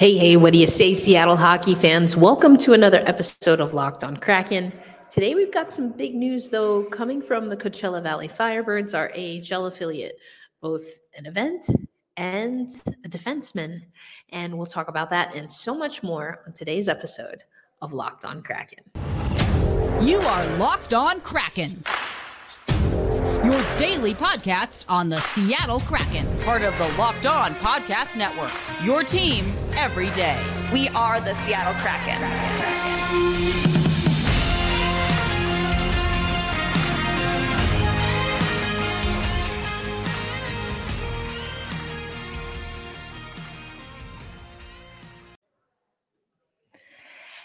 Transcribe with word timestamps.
Hey, 0.00 0.16
hey, 0.16 0.38
what 0.38 0.54
do 0.54 0.58
you 0.58 0.66
say, 0.66 0.94
Seattle 0.94 1.36
hockey 1.36 1.74
fans? 1.74 2.16
Welcome 2.16 2.56
to 2.56 2.72
another 2.72 3.02
episode 3.04 3.60
of 3.60 3.74
Locked 3.74 4.02
on 4.02 4.16
Kraken. 4.16 4.72
Today 5.10 5.34
we've 5.34 5.52
got 5.52 5.70
some 5.70 5.90
big 5.90 6.14
news, 6.14 6.48
though, 6.48 6.84
coming 6.84 7.20
from 7.20 7.50
the 7.50 7.56
Coachella 7.58 8.02
Valley 8.02 8.26
Firebirds, 8.26 8.94
our 8.94 9.12
AHL 9.14 9.66
affiliate, 9.66 10.16
both 10.62 10.86
an 11.18 11.26
event 11.26 11.66
and 12.16 12.70
a 13.04 13.10
defenseman. 13.10 13.82
And 14.30 14.56
we'll 14.56 14.64
talk 14.64 14.88
about 14.88 15.10
that 15.10 15.34
and 15.34 15.52
so 15.52 15.74
much 15.76 16.02
more 16.02 16.44
on 16.46 16.54
today's 16.54 16.88
episode 16.88 17.44
of 17.82 17.92
Locked 17.92 18.24
on 18.24 18.42
Kraken. 18.42 18.84
You 20.00 20.18
are 20.20 20.56
Locked 20.56 20.94
on 20.94 21.20
Kraken 21.20 21.84
your 23.44 23.64
daily 23.78 24.12
podcast 24.12 24.84
on 24.88 25.08
the 25.08 25.16
Seattle 25.16 25.80
Kraken, 25.80 26.26
part 26.40 26.60
of 26.62 26.76
the 26.76 26.88
Locked 26.98 27.24
On 27.24 27.54
Podcast 27.54 28.16
Network. 28.16 28.52
Your 28.84 29.02
team 29.02 29.54
every 29.76 30.10
day. 30.10 30.38
We 30.72 30.88
are 30.90 31.20
the 31.20 31.34
Seattle 31.46 31.74
Kraken. 31.74 32.20
Kraken. 32.20 33.69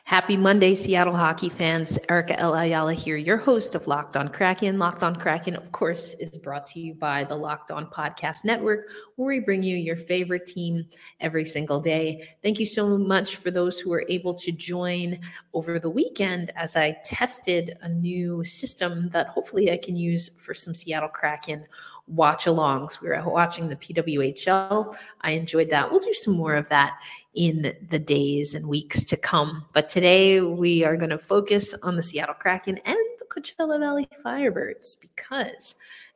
Happy 0.07 0.37
Monday, 0.37 0.75
Seattle 0.75 1.15
hockey 1.15 1.49
fans. 1.49 1.97
Erica 2.09 2.39
L. 2.39 2.53
Ayala 2.53 2.93
here, 2.93 3.17
your 3.17 3.37
host 3.37 3.73
of 3.73 3.87
Locked 3.87 4.15
on 4.15 4.27
Kraken. 4.27 4.77
Locked 4.77 5.03
on 5.03 5.15
Kraken, 5.15 5.55
of 5.55 5.71
course, 5.71 6.13
is 6.19 6.37
brought 6.37 6.63
to 6.67 6.79
you 6.79 6.93
by 6.93 7.23
the 7.23 7.35
Locked 7.35 7.71
on 7.71 7.87
Podcast 7.87 8.45
Network, 8.45 8.85
where 9.15 9.35
we 9.35 9.39
bring 9.39 9.63
you 9.63 9.75
your 9.75 9.97
favorite 9.97 10.45
team 10.45 10.85
every 11.21 11.43
single 11.43 11.79
day. 11.79 12.29
Thank 12.43 12.59
you 12.59 12.67
so 12.67 12.99
much 12.99 13.37
for 13.37 13.49
those 13.49 13.79
who 13.79 13.89
were 13.89 14.05
able 14.07 14.35
to 14.35 14.51
join 14.51 15.19
over 15.55 15.79
the 15.79 15.89
weekend 15.89 16.51
as 16.55 16.75
I 16.75 16.97
tested 17.03 17.75
a 17.81 17.89
new 17.89 18.43
system 18.43 19.05
that 19.05 19.29
hopefully 19.29 19.71
I 19.71 19.77
can 19.77 19.95
use 19.95 20.29
for 20.37 20.53
some 20.53 20.75
Seattle 20.75 21.09
Kraken 21.09 21.65
watch 22.07 22.45
alongs. 22.45 23.01
We 23.01 23.09
were 23.09 23.23
watching 23.25 23.67
the 23.67 23.75
PWHL. 23.75 24.95
I 25.21 25.31
enjoyed 25.31 25.71
that. 25.71 25.89
We'll 25.89 25.99
do 25.99 26.13
some 26.13 26.35
more 26.35 26.53
of 26.53 26.69
that 26.69 26.99
in 27.35 27.75
the 27.89 27.99
days 27.99 28.55
and 28.55 28.67
weeks 28.67 29.03
to 29.05 29.17
come. 29.17 29.65
But 29.73 29.89
today 29.89 30.41
we 30.41 30.83
are 30.85 30.97
going 30.97 31.09
to 31.09 31.17
focus 31.17 31.75
on 31.83 31.95
the 31.95 32.03
Seattle 32.03 32.35
Kraken 32.35 32.77
and 32.85 32.97
the 33.19 33.25
Coachella 33.25 33.79
Valley 33.79 34.07
Firebirds 34.25 34.99
because 34.99 35.75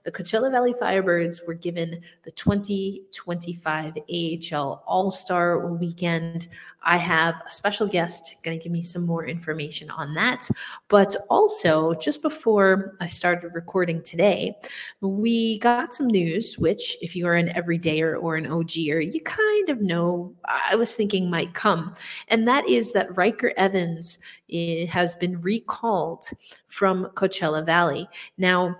the 0.10 0.24
Coachella 0.24 0.50
Valley 0.50 0.74
Firebirds 0.74 1.46
were 1.46 1.54
given 1.54 2.02
the 2.24 2.32
2025 2.32 3.96
AHL 3.96 4.84
All 4.88 5.12
Star 5.12 5.68
Weekend. 5.68 6.48
I 6.82 6.98
have 6.98 7.36
a 7.46 7.50
special 7.50 7.86
guest 7.86 8.38
going 8.42 8.58
to 8.58 8.64
give 8.64 8.72
me 8.72 8.82
some 8.82 9.06
more 9.06 9.28
information 9.28 9.92
on 9.92 10.16
that. 10.16 10.50
But 10.88 11.16
also, 11.30 11.94
just 11.94 12.24
before 12.24 12.98
I 13.00 13.06
started 13.06 13.52
recording 13.54 14.02
today, 14.02 14.58
we 15.02 15.60
got 15.60 15.94
some 15.94 16.08
news, 16.08 16.58
which, 16.58 16.98
if 17.04 17.16
you 17.16 17.28
are 17.28 17.36
an 17.36 17.50
everydayer 17.50 18.20
or 18.20 18.36
an 18.36 18.48
OGer, 18.48 19.14
you 19.14 19.22
kind 19.22 19.70
of 19.70 19.80
know 19.80 20.34
I 20.46 20.76
was 20.76 20.96
thinking 20.96 21.30
might 21.30 21.54
come. 21.54 21.94
And 22.30 22.48
that 22.48 22.68
is 22.68 22.94
that 22.94 23.16
Ryker 23.16 23.54
Evans 23.58 24.18
eh, 24.52 24.88
has 24.88 25.14
been 25.14 25.40
recalled 25.42 26.26
from 26.68 27.12
Coachella 27.14 27.64
Valley. 27.64 28.08
Now, 28.40 28.76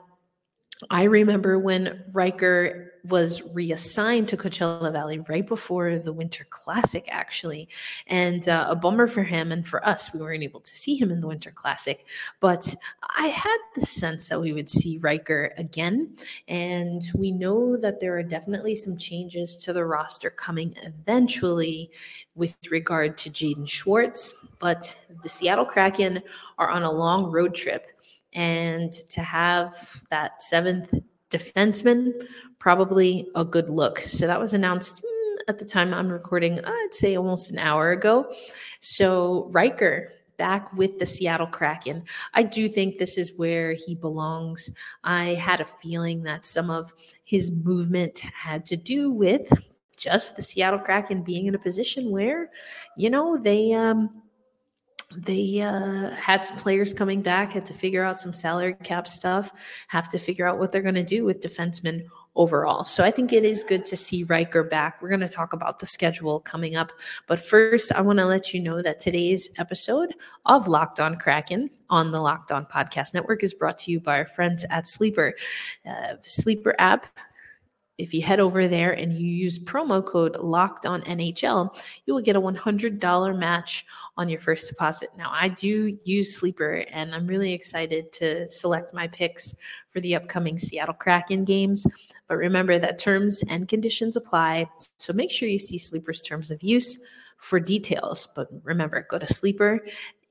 I 0.90 1.04
remember 1.04 1.60
when 1.60 2.04
Ryker 2.14 2.94
was 3.04 3.42
reassigned 3.54 4.28
to 4.30 4.38
Coachella 4.38 4.92
Valley 4.92 5.20
right 5.30 5.46
before 5.46 6.00
the 6.00 6.14
Winter 6.14 6.46
Classic, 6.50 7.06
actually. 7.10 7.68
And 8.08 8.48
uh, 8.48 8.68
a 8.70 8.76
bummer 8.76 9.08
for 9.08 9.24
him 9.24 9.52
and 9.52 9.68
for 9.68 9.86
us. 9.86 10.14
We 10.14 10.20
weren't 10.20 10.44
able 10.44 10.62
to 10.62 10.72
see 10.72 10.96
him 10.96 11.12
in 11.12 11.20
the 11.20 11.28
Winter 11.28 11.52
Classic. 11.52 12.06
But 12.40 12.74
I 13.18 13.28
had 13.28 13.58
the 13.76 13.86
sense 13.86 14.30
that 14.30 14.40
we 14.40 14.54
would 14.54 14.70
see 14.70 15.00
Ryker 15.00 15.54
again. 15.58 16.16
And 16.48 17.02
we 17.14 17.32
know 17.32 17.78
that 17.78 18.00
there 18.00 18.18
are 18.18 18.24
definitely 18.24 18.76
some 18.76 18.98
changes 18.98 19.58
to 19.58 19.74
the 19.74 19.86
roster 19.86 20.30
coming 20.30 20.76
eventually 20.84 21.92
with 22.36 22.56
regard 22.72 23.18
to 23.18 23.30
Jaden 23.30 23.68
Schwartz. 23.68 24.34
But 24.60 24.98
the 25.24 25.30
Seattle 25.30 25.66
Kraken 25.66 26.22
are 26.58 26.70
on 26.70 26.84
a 26.84 26.92
long 26.92 27.32
road 27.32 27.54
trip 27.54 27.88
and 28.34 28.94
to 29.10 29.22
have 29.22 30.04
that 30.10 30.42
seventh 30.42 30.94
defenseman 31.30 32.14
probably 32.60 33.30
a 33.36 33.46
good 33.46 33.70
look. 33.70 34.00
So 34.00 34.28
that 34.28 34.40
was 34.40 34.54
announced 34.54 35.02
mm, 35.04 35.38
at 35.48 35.60
the 35.60 35.66
time 35.66 35.94
I'm 35.94 36.10
recording, 36.10 36.60
I'd 36.64 36.94
say 36.94 37.16
almost 37.16 37.52
an 37.52 37.60
hour 37.60 37.92
ago. 37.92 38.32
So 38.82 39.48
Ryker 39.52 40.12
back 40.38 40.74
with 40.74 40.98
the 40.98 41.06
Seattle 41.06 41.48
Kraken. 41.48 42.04
I 42.34 42.44
do 42.44 42.70
think 42.70 42.98
this 42.98 43.18
is 43.18 43.38
where 43.38 43.74
he 43.74 43.94
belongs. 43.94 44.72
I 45.04 45.34
had 45.36 45.60
a 45.60 45.66
feeling 45.66 46.24
that 46.24 46.46
some 46.46 46.70
of 46.70 46.94
his 47.26 47.52
movement 47.52 48.20
had 48.20 48.66
to 48.68 48.78
do 48.78 49.12
with 49.12 49.52
just 49.98 50.38
the 50.38 50.42
Seattle 50.42 50.80
Kraken 50.80 51.24
being 51.24 51.46
in 51.46 51.56
a 51.56 51.60
position 51.60 52.10
where, 52.10 52.50
you 52.96 53.10
know, 53.10 53.38
they 53.38 53.74
um 53.74 54.24
they 55.16 55.62
uh, 55.62 56.12
had 56.12 56.46
some 56.46 56.58
players 56.58 56.94
coming 56.94 57.22
back, 57.22 57.54
had 57.54 57.66
to 57.66 57.74
figure 57.74 58.04
out 58.04 58.18
some 58.18 58.34
salary 58.34 58.76
cap 58.84 59.08
stuff, 59.08 59.52
have 59.88 60.10
to 60.10 60.20
figure 60.20 60.48
out 60.48 60.60
what 60.60 60.72
they're 60.72 60.82
going 60.82 60.96
to 60.96 61.04
do 61.04 61.26
with 61.26 61.42
defensemen 61.42 62.06
overall. 62.36 62.86
So 62.86 63.04
I 63.04 63.12
think 63.12 63.34
it 63.34 63.44
is 63.44 63.64
good 63.64 63.86
to 63.86 63.98
see 63.98 64.24
Ryker 64.24 64.64
back. 64.64 65.02
We're 65.02 65.10
going 65.10 65.20
to 65.22 65.28
talk 65.28 65.54
about 65.54 65.80
the 65.80 65.86
schedule 65.86 66.40
coming 66.40 66.76
up. 66.76 66.92
But 67.28 67.40
first, 67.40 67.92
I 67.92 68.02
want 68.02 68.20
to 68.20 68.26
let 68.26 68.54
you 68.54 68.62
know 68.62 68.82
that 68.82 69.00
today's 69.00 69.50
episode 69.58 70.14
of 70.46 70.68
Locked 70.68 71.00
On 71.00 71.18
Kraken 71.18 71.70
on 71.90 72.12
the 72.12 72.22
Locked 72.22 72.52
On 72.52 72.66
Podcast 72.66 73.14
Network 73.14 73.44
is 73.44 73.54
brought 73.54 73.78
to 73.80 73.92
you 73.92 74.00
by 74.00 74.20
our 74.20 74.26
friends 74.26 74.66
at 74.70 74.88
Sleeper. 74.88 75.34
Uh, 75.86 76.14
Sleeper 76.22 76.76
app 76.78 77.08
if 78.00 78.14
you 78.14 78.22
head 78.22 78.40
over 78.40 78.68
there 78.68 78.94
and 78.94 79.14
you 79.14 79.28
use 79.28 79.60
promo 79.60 80.04
code 80.04 80.38
locked 80.38 80.86
on 80.86 81.02
NHL, 81.04 81.78
you 82.06 82.14
will 82.14 82.22
get 82.22 82.36
a 82.36 82.42
$100 82.42 83.38
match 83.38 83.86
on 84.18 84.30
your 84.30 84.40
first 84.40 84.68
deposit. 84.70 85.10
Now, 85.18 85.30
I 85.32 85.50
do 85.50 85.98
use 86.06 86.36
Sleeper 86.36 86.86
and 86.92 87.14
I'm 87.14 87.28
really 87.28 87.54
excited 87.54 88.12
to 88.14 88.48
select 88.50 88.94
my 88.94 89.08
picks 89.08 89.56
for 89.90 90.00
the 90.00 90.16
upcoming 90.16 90.58
Seattle 90.58 90.94
Kraken 90.94 91.44
games. 91.44 91.86
But 92.28 92.38
remember 92.38 92.80
that 92.80 93.00
terms 93.00 93.44
and 93.50 93.68
conditions 93.68 94.16
apply. 94.16 94.70
So 94.98 95.14
make 95.14 95.30
sure 95.32 95.50
you 95.50 95.58
see 95.58 95.78
Sleeper's 95.78 96.22
terms 96.22 96.52
of 96.52 96.64
use 96.64 97.00
for 97.38 97.60
details. 97.60 98.28
But 98.36 98.48
remember, 98.64 99.06
go 99.10 99.20
to 99.20 99.28
Sleeper 99.28 99.86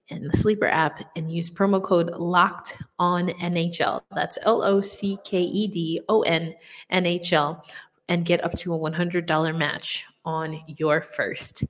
in 0.08 0.22
the 0.22 0.36
Sleeper 0.36 0.66
app 0.66 1.00
and 1.16 1.30
use 1.30 1.50
promo 1.50 1.82
code 1.82 2.10
locked 2.10 2.78
on 2.98 3.28
NHL. 3.28 4.02
That's 4.14 4.38
L 4.42 4.62
O 4.62 4.80
C 4.80 5.18
K 5.24 5.40
E 5.40 5.66
D 5.66 6.00
O 6.08 6.22
N 6.22 6.54
N 6.90 7.06
H 7.06 7.32
L 7.32 7.64
and 8.08 8.24
get 8.24 8.42
up 8.42 8.54
to 8.54 8.74
a 8.74 8.78
$100 8.78 9.56
match 9.56 10.04
on 10.24 10.60
your 10.66 11.02
first 11.02 11.64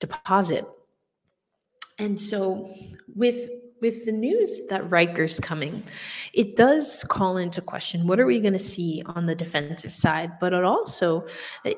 deposit. 0.00 0.66
And 1.98 2.18
so 2.18 2.74
with 3.14 3.48
with 3.80 4.04
the 4.04 4.12
news 4.12 4.66
that 4.68 4.88
Ryker's 4.88 5.38
coming, 5.40 5.82
it 6.32 6.56
does 6.56 7.04
call 7.04 7.36
into 7.36 7.60
question 7.60 8.06
what 8.06 8.20
are 8.20 8.26
we 8.26 8.40
going 8.40 8.52
to 8.54 8.58
see 8.58 9.02
on 9.06 9.26
the 9.26 9.34
defensive 9.34 9.92
side, 9.92 10.38
but 10.40 10.52
it 10.52 10.64
also 10.64 11.26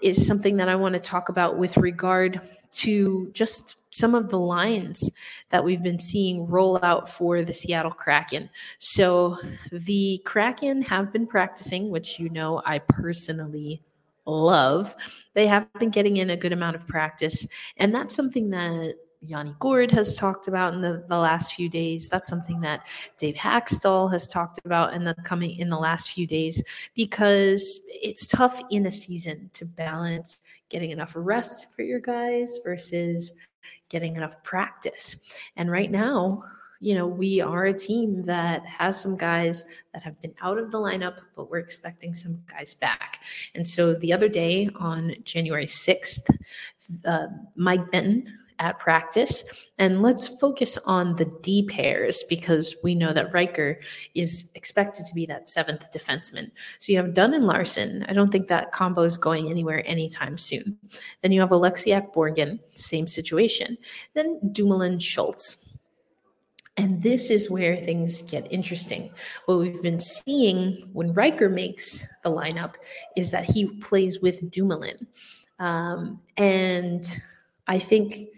is 0.02 0.26
something 0.26 0.56
that 0.56 0.68
I 0.68 0.76
want 0.76 0.94
to 0.94 1.00
talk 1.00 1.28
about 1.28 1.58
with 1.58 1.76
regard 1.76 2.40
to 2.72 3.30
just 3.32 3.76
some 3.90 4.14
of 4.14 4.28
the 4.28 4.38
lines 4.38 5.10
that 5.48 5.64
we've 5.64 5.82
been 5.82 5.98
seeing 5.98 6.46
roll 6.46 6.78
out 6.82 7.08
for 7.08 7.42
the 7.42 7.52
Seattle 7.52 7.90
Kraken. 7.90 8.50
So 8.78 9.38
the 9.72 10.20
Kraken 10.24 10.82
have 10.82 11.12
been 11.12 11.26
practicing, 11.26 11.90
which 11.90 12.18
you 12.18 12.28
know 12.28 12.60
I 12.66 12.78
personally 12.80 13.82
love. 14.26 14.94
They 15.34 15.46
have 15.46 15.72
been 15.74 15.90
getting 15.90 16.18
in 16.18 16.30
a 16.30 16.36
good 16.36 16.52
amount 16.52 16.76
of 16.76 16.86
practice. 16.86 17.46
And 17.78 17.94
that's 17.94 18.14
something 18.14 18.50
that 18.50 18.94
Yanni 19.20 19.54
Gourde 19.58 19.90
has 19.90 20.16
talked 20.16 20.48
about 20.48 20.74
in 20.74 20.80
the, 20.80 21.04
the 21.08 21.18
last 21.18 21.54
few 21.54 21.68
days. 21.68 22.08
That's 22.08 22.28
something 22.28 22.60
that 22.60 22.86
Dave 23.18 23.34
Hakstol 23.34 24.10
has 24.12 24.26
talked 24.26 24.58
about 24.64 24.94
in 24.94 25.04
the 25.04 25.14
coming 25.24 25.56
in 25.58 25.68
the 25.68 25.78
last 25.78 26.10
few 26.10 26.26
days 26.26 26.62
because 26.94 27.80
it's 27.88 28.26
tough 28.26 28.60
in 28.70 28.86
a 28.86 28.90
season 28.90 29.50
to 29.54 29.64
balance 29.64 30.42
getting 30.68 30.90
enough 30.90 31.12
rest 31.16 31.74
for 31.74 31.82
your 31.82 32.00
guys 32.00 32.58
versus 32.64 33.32
getting 33.88 34.16
enough 34.16 34.42
practice. 34.42 35.16
And 35.56 35.70
right 35.70 35.90
now, 35.90 36.42
you 36.80 36.94
know, 36.94 37.06
we 37.06 37.40
are 37.40 37.66
a 37.66 37.72
team 37.72 38.22
that 38.26 38.64
has 38.66 39.00
some 39.00 39.16
guys 39.16 39.64
that 39.94 40.02
have 40.02 40.20
been 40.20 40.34
out 40.42 40.58
of 40.58 40.70
the 40.70 40.78
lineup, 40.78 41.16
but 41.34 41.50
we're 41.50 41.58
expecting 41.58 42.14
some 42.14 42.42
guys 42.46 42.74
back. 42.74 43.20
And 43.54 43.66
so 43.66 43.94
the 43.94 44.12
other 44.12 44.28
day 44.28 44.68
on 44.76 45.14
January 45.24 45.66
6th, 45.66 46.28
uh, 47.04 47.26
Mike 47.54 47.90
Benton 47.90 48.30
at 48.58 48.78
practice. 48.78 49.44
And 49.78 50.02
let's 50.02 50.28
focus 50.28 50.78
on 50.86 51.14
the 51.16 51.26
D 51.42 51.66
pairs 51.68 52.24
because 52.28 52.76
we 52.82 52.94
know 52.94 53.12
that 53.12 53.32
Ryker 53.32 53.80
is 54.14 54.50
expected 54.54 55.06
to 55.06 55.14
be 55.14 55.26
that 55.26 55.48
seventh 55.48 55.90
defenseman. 55.92 56.50
So 56.78 56.92
you 56.92 56.98
have 56.98 57.14
Dunn 57.14 57.34
and 57.34 57.46
Larsson. 57.46 58.04
I 58.08 58.12
don't 58.12 58.30
think 58.30 58.48
that 58.48 58.72
combo 58.72 59.02
is 59.02 59.18
going 59.18 59.50
anywhere 59.50 59.82
anytime 59.86 60.38
soon. 60.38 60.78
Then 61.22 61.32
you 61.32 61.40
have 61.40 61.50
Oleksiak 61.50 62.12
Borgen, 62.14 62.58
same 62.74 63.06
situation. 63.06 63.76
Then 64.14 64.40
Dumoulin 64.52 64.98
Schultz. 64.98 65.58
And 66.78 67.02
this 67.02 67.30
is 67.30 67.50
where 67.50 67.74
things 67.74 68.20
get 68.22 68.52
interesting. 68.52 69.10
What 69.46 69.58
we've 69.58 69.82
been 69.82 70.00
seeing 70.00 70.88
when 70.92 71.12
Ryker 71.12 71.48
makes 71.48 72.06
the 72.22 72.30
lineup 72.30 72.74
is 73.16 73.30
that 73.30 73.44
he 73.44 73.66
plays 73.80 74.20
with 74.20 74.50
Dumoulin. 74.50 75.06
Um, 75.58 76.20
and 76.36 77.02
I 77.66 77.78
think 77.78 78.28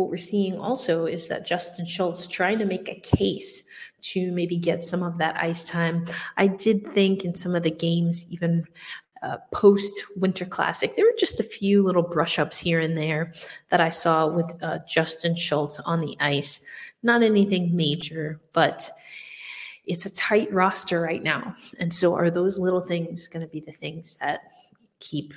what 0.00 0.08
we're 0.08 0.16
seeing 0.16 0.58
also 0.58 1.04
is 1.04 1.28
that 1.28 1.46
Justin 1.46 1.84
Schultz 1.84 2.26
trying 2.26 2.58
to 2.58 2.64
make 2.64 2.88
a 2.88 3.00
case 3.00 3.62
to 4.00 4.32
maybe 4.32 4.56
get 4.56 4.82
some 4.82 5.02
of 5.02 5.18
that 5.18 5.36
ice 5.36 5.68
time. 5.68 6.06
I 6.38 6.46
did 6.46 6.86
think 6.94 7.24
in 7.24 7.34
some 7.34 7.54
of 7.54 7.62
the 7.62 7.70
games, 7.70 8.24
even 8.30 8.66
uh, 9.22 9.36
post 9.52 9.94
Winter 10.16 10.46
Classic, 10.46 10.96
there 10.96 11.04
were 11.04 11.18
just 11.18 11.38
a 11.38 11.44
few 11.44 11.82
little 11.82 12.02
brush 12.02 12.38
ups 12.38 12.58
here 12.58 12.80
and 12.80 12.96
there 12.96 13.34
that 13.68 13.82
I 13.82 13.90
saw 13.90 14.26
with 14.26 14.56
uh, 14.62 14.78
Justin 14.88 15.36
Schultz 15.36 15.78
on 15.80 16.00
the 16.00 16.16
ice. 16.18 16.60
Not 17.02 17.22
anything 17.22 17.76
major, 17.76 18.40
but 18.54 18.90
it's 19.84 20.06
a 20.06 20.14
tight 20.14 20.50
roster 20.50 21.02
right 21.02 21.22
now. 21.22 21.54
And 21.78 21.92
so, 21.92 22.14
are 22.14 22.30
those 22.30 22.58
little 22.58 22.80
things 22.80 23.28
going 23.28 23.44
to 23.44 23.52
be 23.52 23.60
the 23.60 23.72
things 23.72 24.14
that 24.20 24.40
keep 24.98 25.34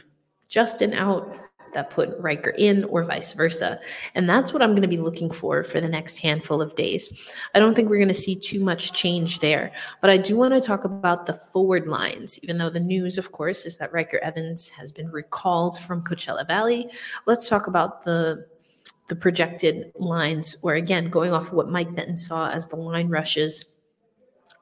Justin 0.47 0.93
out, 0.93 1.35
that 1.73 1.89
put 1.89 2.17
Ryker 2.19 2.51
in, 2.51 2.83
or 2.85 3.03
vice 3.03 3.33
versa. 3.33 3.79
And 4.15 4.27
that's 4.27 4.53
what 4.53 4.61
I'm 4.61 4.71
going 4.71 4.81
to 4.83 4.87
be 4.87 4.97
looking 4.97 5.29
for 5.29 5.63
for 5.63 5.81
the 5.81 5.89
next 5.89 6.19
handful 6.19 6.61
of 6.61 6.75
days. 6.75 7.27
I 7.53 7.59
don't 7.59 7.75
think 7.75 7.89
we're 7.89 7.97
going 7.97 8.07
to 8.07 8.13
see 8.13 8.35
too 8.35 8.59
much 8.59 8.93
change 8.93 9.39
there, 9.39 9.71
but 10.01 10.09
I 10.09 10.17
do 10.17 10.35
want 10.35 10.53
to 10.53 10.61
talk 10.61 10.83
about 10.83 11.25
the 11.25 11.33
forward 11.33 11.87
lines, 11.87 12.39
even 12.43 12.57
though 12.57 12.69
the 12.69 12.79
news, 12.79 13.17
of 13.17 13.31
course, 13.31 13.65
is 13.65 13.77
that 13.77 13.91
Ryker 13.93 14.19
Evans 14.19 14.69
has 14.69 14.91
been 14.91 15.11
recalled 15.11 15.79
from 15.79 16.03
Coachella 16.03 16.47
Valley. 16.47 16.89
Let's 17.25 17.49
talk 17.49 17.67
about 17.67 18.03
the 18.03 18.47
the 19.07 19.15
projected 19.15 19.91
lines, 19.95 20.55
or 20.61 20.75
again, 20.75 21.09
going 21.09 21.33
off 21.33 21.47
of 21.47 21.53
what 21.53 21.69
Mike 21.69 21.93
Benton 21.93 22.15
saw 22.15 22.49
as 22.49 22.67
the 22.67 22.77
line 22.77 23.09
rushes 23.09 23.65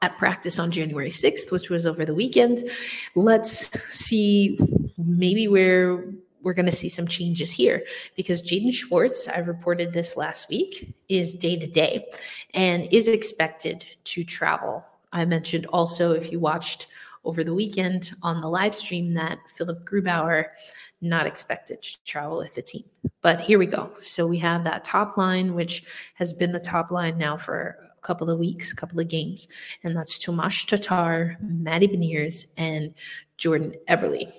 at 0.02 0.18
practice 0.18 0.58
on 0.58 0.70
January 0.70 1.10
6th, 1.10 1.52
which 1.52 1.70
was 1.70 1.86
over 1.86 2.04
the 2.04 2.14
weekend. 2.14 2.64
Let's 3.14 3.70
see 3.96 4.58
maybe 4.98 5.46
where 5.48 6.04
we're 6.42 6.54
going 6.54 6.66
to 6.66 6.72
see 6.72 6.88
some 6.88 7.06
changes 7.06 7.50
here 7.50 7.84
because 8.16 8.42
Jaden 8.42 8.72
Schwartz, 8.72 9.28
I 9.28 9.38
reported 9.38 9.92
this 9.92 10.16
last 10.16 10.48
week, 10.48 10.94
is 11.08 11.34
day 11.34 11.58
to 11.58 11.66
day 11.66 12.06
and 12.54 12.88
is 12.92 13.08
expected 13.08 13.84
to 14.04 14.24
travel. 14.24 14.84
I 15.12 15.24
mentioned 15.24 15.66
also, 15.66 16.12
if 16.12 16.32
you 16.32 16.40
watched 16.40 16.88
over 17.24 17.44
the 17.44 17.54
weekend 17.54 18.12
on 18.22 18.40
the 18.40 18.48
live 18.48 18.74
stream, 18.74 19.14
that 19.14 19.38
Philipp 19.56 19.84
Grubauer 19.84 20.46
not 21.00 21.26
expected 21.26 21.82
to 21.82 22.04
travel 22.04 22.38
with 22.38 22.54
the 22.54 22.62
team. 22.62 22.84
But 23.20 23.40
here 23.40 23.58
we 23.58 23.66
go. 23.66 23.92
So 24.00 24.26
we 24.26 24.38
have 24.38 24.64
that 24.64 24.84
top 24.84 25.16
line, 25.16 25.54
which 25.54 25.84
has 26.14 26.32
been 26.32 26.52
the 26.52 26.60
top 26.60 26.90
line 26.90 27.18
now 27.18 27.36
for 27.36 27.76
a 27.96 28.00
couple 28.06 28.30
of 28.30 28.38
weeks, 28.38 28.72
a 28.72 28.76
couple 28.76 28.98
of 29.00 29.08
games, 29.08 29.48
and 29.84 29.96
that's 29.96 30.18
Tomas 30.18 30.64
Tatar, 30.64 31.36
Matty 31.40 31.88
Beniers, 31.88 32.46
and 32.56 32.94
Jordan 33.36 33.74
Eberle. 33.88 34.32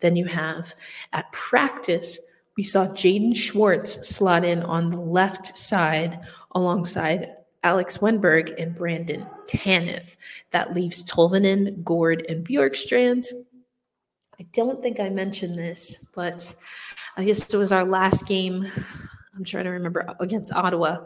Then 0.00 0.16
you 0.16 0.26
have 0.26 0.74
at 1.12 1.30
practice, 1.32 2.18
we 2.56 2.62
saw 2.62 2.86
Jaden 2.86 3.34
Schwartz 3.34 4.08
slot 4.08 4.44
in 4.44 4.62
on 4.62 4.90
the 4.90 5.00
left 5.00 5.56
side 5.56 6.20
alongside 6.52 7.30
Alex 7.62 7.98
Wennberg 7.98 8.54
and 8.60 8.74
Brandon 8.74 9.26
Tanev. 9.46 10.16
That 10.50 10.74
leaves 10.74 11.02
Tolvanen, 11.04 11.82
Gourde, 11.82 12.24
and 12.28 12.46
Bjorkstrand 12.46 13.26
I 14.40 14.46
don't 14.52 14.82
think 14.82 14.98
I 14.98 15.08
mentioned 15.10 15.56
this, 15.56 15.96
but 16.14 16.54
I 17.16 17.24
guess 17.24 17.52
it 17.52 17.56
was 17.56 17.72
our 17.72 17.84
last 17.84 18.26
game. 18.26 18.66
I'm 19.36 19.44
trying 19.44 19.64
to 19.64 19.70
remember 19.70 20.06
against 20.20 20.52
Ottawa. 20.52 20.98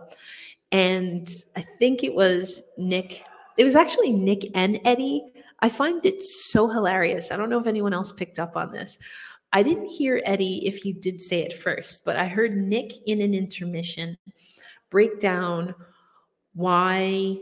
And 0.73 1.29
I 1.57 1.65
think 1.79 2.05
it 2.05 2.15
was 2.15 2.63
Nick. 2.77 3.25
It 3.57 3.65
was 3.65 3.75
actually 3.75 4.13
Nick 4.13 4.45
and 4.55 4.81
Eddie. 4.85 5.27
I 5.61 5.69
find 5.69 6.05
it 6.07 6.23
so 6.23 6.69
hilarious. 6.69 7.31
I 7.31 7.37
don't 7.37 7.51
know 7.51 7.59
if 7.59 7.67
anyone 7.67 7.93
else 7.93 8.13
picked 8.13 8.39
up 8.39 8.57
on 8.57 8.71
this. 8.71 8.99
I 9.53 9.63
didn't 9.63 9.87
hear 9.87 10.23
Eddie 10.25 10.67
if 10.67 10.77
he 10.77 10.93
did 10.93 11.21
say 11.21 11.41
it 11.41 11.59
first, 11.59 12.05
but 12.05 12.17
I 12.17 12.27
heard 12.27 12.57
Nick 12.57 12.93
in 13.07 13.21
an 13.21 13.35
intermission 13.35 14.17
break 14.91 15.19
down 15.19 15.75
why 16.55 17.39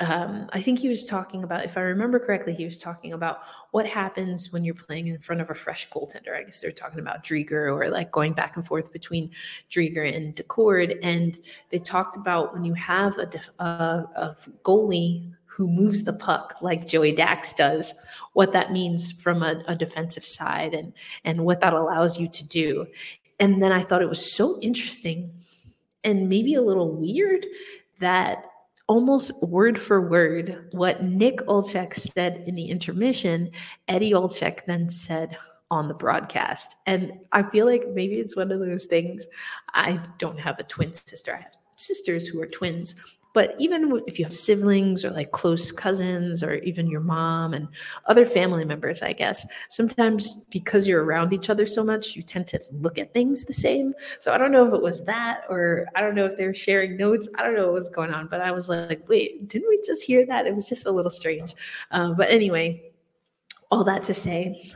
um, 0.00 0.48
I 0.52 0.62
think 0.62 0.78
he 0.78 0.88
was 0.88 1.04
talking 1.04 1.44
about, 1.44 1.64
if 1.66 1.76
I 1.76 1.82
remember 1.82 2.18
correctly, 2.18 2.54
he 2.54 2.64
was 2.64 2.78
talking 2.78 3.12
about 3.12 3.40
what 3.70 3.86
happens 3.86 4.50
when 4.50 4.64
you're 4.64 4.74
playing 4.74 5.08
in 5.08 5.18
front 5.18 5.42
of 5.42 5.50
a 5.50 5.54
fresh 5.54 5.88
goaltender. 5.90 6.34
I 6.34 6.42
guess 6.42 6.60
they're 6.60 6.72
talking 6.72 7.00
about 7.00 7.22
Driedger 7.22 7.70
or 7.70 7.88
like 7.90 8.10
going 8.10 8.32
back 8.32 8.56
and 8.56 8.66
forth 8.66 8.92
between 8.92 9.30
Driedger 9.70 10.14
and 10.14 10.34
Daccord. 10.34 10.98
And 11.02 11.38
they 11.68 11.78
talked 11.78 12.16
about 12.16 12.54
when 12.54 12.64
you 12.64 12.72
have 12.74 13.18
a, 13.18 13.30
a, 13.62 13.64
a 14.16 14.36
goalie 14.64 15.30
who 15.44 15.68
moves 15.68 16.04
the 16.04 16.14
puck 16.14 16.54
like 16.62 16.88
Joey 16.88 17.12
Dax 17.12 17.52
does, 17.52 17.92
what 18.32 18.52
that 18.52 18.72
means 18.72 19.12
from 19.12 19.42
a, 19.42 19.62
a 19.68 19.76
defensive 19.76 20.24
side 20.24 20.72
and 20.72 20.94
and 21.24 21.44
what 21.44 21.60
that 21.60 21.74
allows 21.74 22.18
you 22.18 22.26
to 22.28 22.44
do. 22.48 22.86
And 23.38 23.62
then 23.62 23.72
I 23.72 23.82
thought 23.82 24.00
it 24.00 24.08
was 24.08 24.34
so 24.34 24.58
interesting 24.60 25.30
and 26.04 26.30
maybe 26.30 26.54
a 26.54 26.62
little 26.62 26.94
weird 26.94 27.46
that 27.98 28.49
almost 28.90 29.30
word 29.40 29.80
for 29.80 30.00
word 30.00 30.66
what 30.72 31.04
Nick 31.04 31.36
Olczyk 31.46 31.94
said 31.94 32.42
in 32.48 32.56
the 32.56 32.64
intermission, 32.64 33.48
Eddie 33.86 34.10
Olczyk 34.10 34.64
then 34.66 34.88
said 34.90 35.38
on 35.70 35.86
the 35.86 35.94
broadcast. 35.94 36.74
And 36.86 37.12
I 37.30 37.44
feel 37.44 37.66
like 37.66 37.84
maybe 37.94 38.16
it's 38.16 38.34
one 38.34 38.50
of 38.50 38.58
those 38.58 38.86
things. 38.86 39.28
I 39.74 40.00
don't 40.18 40.40
have 40.40 40.58
a 40.58 40.64
twin 40.64 40.92
sister. 40.92 41.36
I 41.36 41.42
have 41.42 41.56
sisters 41.76 42.26
who 42.26 42.42
are 42.42 42.48
twins, 42.48 42.96
but 43.32 43.54
even 43.58 44.02
if 44.06 44.18
you 44.18 44.24
have 44.24 44.34
siblings 44.34 45.04
or 45.04 45.10
like 45.10 45.30
close 45.30 45.70
cousins 45.70 46.42
or 46.42 46.54
even 46.54 46.88
your 46.88 47.00
mom 47.00 47.54
and 47.54 47.68
other 48.06 48.26
family 48.26 48.64
members, 48.64 49.02
I 49.02 49.12
guess, 49.12 49.46
sometimes 49.68 50.36
because 50.50 50.86
you're 50.86 51.04
around 51.04 51.32
each 51.32 51.48
other 51.48 51.66
so 51.66 51.84
much, 51.84 52.16
you 52.16 52.22
tend 52.22 52.48
to 52.48 52.60
look 52.72 52.98
at 52.98 53.14
things 53.14 53.44
the 53.44 53.52
same. 53.52 53.94
So 54.18 54.32
I 54.32 54.38
don't 54.38 54.50
know 54.50 54.66
if 54.66 54.74
it 54.74 54.82
was 54.82 55.04
that 55.04 55.42
or 55.48 55.86
I 55.94 56.00
don't 56.00 56.14
know 56.14 56.26
if 56.26 56.36
they're 56.36 56.54
sharing 56.54 56.96
notes. 56.96 57.28
I 57.36 57.42
don't 57.42 57.54
know 57.54 57.66
what 57.66 57.74
was 57.74 57.88
going 57.88 58.12
on, 58.12 58.26
but 58.26 58.40
I 58.40 58.50
was 58.50 58.68
like, 58.68 59.08
wait, 59.08 59.48
didn't 59.48 59.68
we 59.68 59.80
just 59.86 60.02
hear 60.02 60.26
that? 60.26 60.46
It 60.46 60.54
was 60.54 60.68
just 60.68 60.86
a 60.86 60.90
little 60.90 61.10
strange. 61.10 61.54
Uh, 61.92 62.12
but 62.14 62.30
anyway, 62.30 62.90
all 63.70 63.84
that 63.84 64.02
to 64.04 64.14
say, 64.14 64.72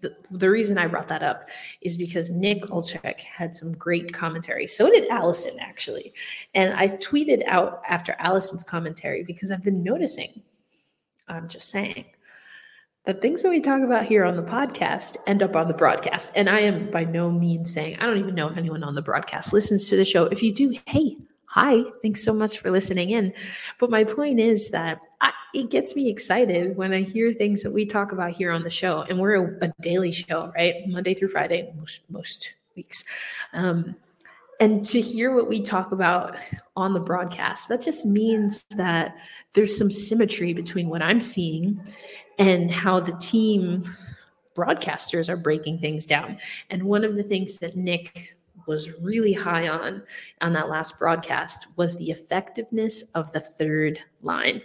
the, 0.00 0.14
the, 0.30 0.50
reason 0.50 0.78
I 0.78 0.86
brought 0.86 1.08
that 1.08 1.22
up 1.22 1.48
is 1.80 1.96
because 1.96 2.30
Nick 2.30 2.62
Olczyk 2.64 3.20
had 3.20 3.54
some 3.54 3.72
great 3.72 4.12
commentary. 4.12 4.66
So 4.66 4.90
did 4.90 5.08
Allison, 5.08 5.58
actually. 5.60 6.12
And 6.54 6.74
I 6.74 6.88
tweeted 6.88 7.42
out 7.46 7.82
after 7.88 8.14
Allison's 8.18 8.64
commentary 8.64 9.22
because 9.24 9.50
I've 9.50 9.62
been 9.62 9.82
noticing, 9.82 10.42
I'm 11.28 11.48
just 11.48 11.70
saying, 11.70 12.04
the 13.04 13.14
things 13.14 13.42
that 13.42 13.50
we 13.50 13.60
talk 13.60 13.82
about 13.82 14.04
here 14.04 14.24
on 14.24 14.36
the 14.36 14.42
podcast 14.42 15.16
end 15.26 15.42
up 15.42 15.56
on 15.56 15.66
the 15.66 15.74
broadcast. 15.74 16.32
And 16.36 16.48
I 16.48 16.60
am 16.60 16.90
by 16.90 17.04
no 17.04 17.30
means 17.30 17.72
saying, 17.72 17.98
I 17.98 18.06
don't 18.06 18.18
even 18.18 18.34
know 18.34 18.48
if 18.48 18.56
anyone 18.56 18.84
on 18.84 18.94
the 18.94 19.02
broadcast 19.02 19.52
listens 19.52 19.88
to 19.88 19.96
the 19.96 20.04
show. 20.04 20.26
If 20.26 20.42
you 20.42 20.54
do, 20.54 20.72
hey, 20.86 21.16
hi, 21.46 21.82
thanks 22.00 22.24
so 22.24 22.32
much 22.32 22.58
for 22.58 22.70
listening 22.70 23.10
in. 23.10 23.32
But 23.78 23.90
my 23.90 24.04
point 24.04 24.38
is 24.38 24.70
that 24.70 25.00
I, 25.20 25.32
it 25.54 25.70
gets 25.70 25.94
me 25.94 26.08
excited 26.08 26.76
when 26.76 26.92
I 26.92 27.02
hear 27.02 27.32
things 27.32 27.62
that 27.62 27.72
we 27.72 27.84
talk 27.86 28.12
about 28.12 28.32
here 28.32 28.50
on 28.50 28.62
the 28.62 28.70
show. 28.70 29.02
And 29.02 29.18
we're 29.18 29.58
a, 29.60 29.66
a 29.66 29.72
daily 29.80 30.12
show, 30.12 30.52
right? 30.54 30.86
Monday 30.86 31.14
through 31.14 31.28
Friday, 31.28 31.72
most, 31.76 32.02
most 32.08 32.54
weeks. 32.74 33.04
Um, 33.52 33.96
and 34.60 34.84
to 34.86 35.00
hear 35.00 35.34
what 35.34 35.48
we 35.48 35.60
talk 35.60 35.92
about 35.92 36.36
on 36.76 36.94
the 36.94 37.00
broadcast, 37.00 37.68
that 37.68 37.82
just 37.82 38.06
means 38.06 38.64
that 38.76 39.16
there's 39.54 39.76
some 39.76 39.90
symmetry 39.90 40.52
between 40.52 40.88
what 40.88 41.02
I'm 41.02 41.20
seeing 41.20 41.84
and 42.38 42.70
how 42.70 43.00
the 43.00 43.16
team 43.18 43.84
broadcasters 44.54 45.28
are 45.28 45.36
breaking 45.36 45.78
things 45.78 46.06
down. 46.06 46.38
And 46.70 46.84
one 46.84 47.04
of 47.04 47.16
the 47.16 47.22
things 47.22 47.58
that 47.58 47.76
Nick 47.76 48.36
was 48.66 48.92
really 49.00 49.32
high 49.32 49.68
on 49.68 50.02
on 50.40 50.52
that 50.52 50.68
last 50.68 50.98
broadcast 50.98 51.66
was 51.76 51.96
the 51.96 52.10
effectiveness 52.10 53.02
of 53.14 53.32
the 53.32 53.40
third 53.40 53.98
line. 54.22 54.62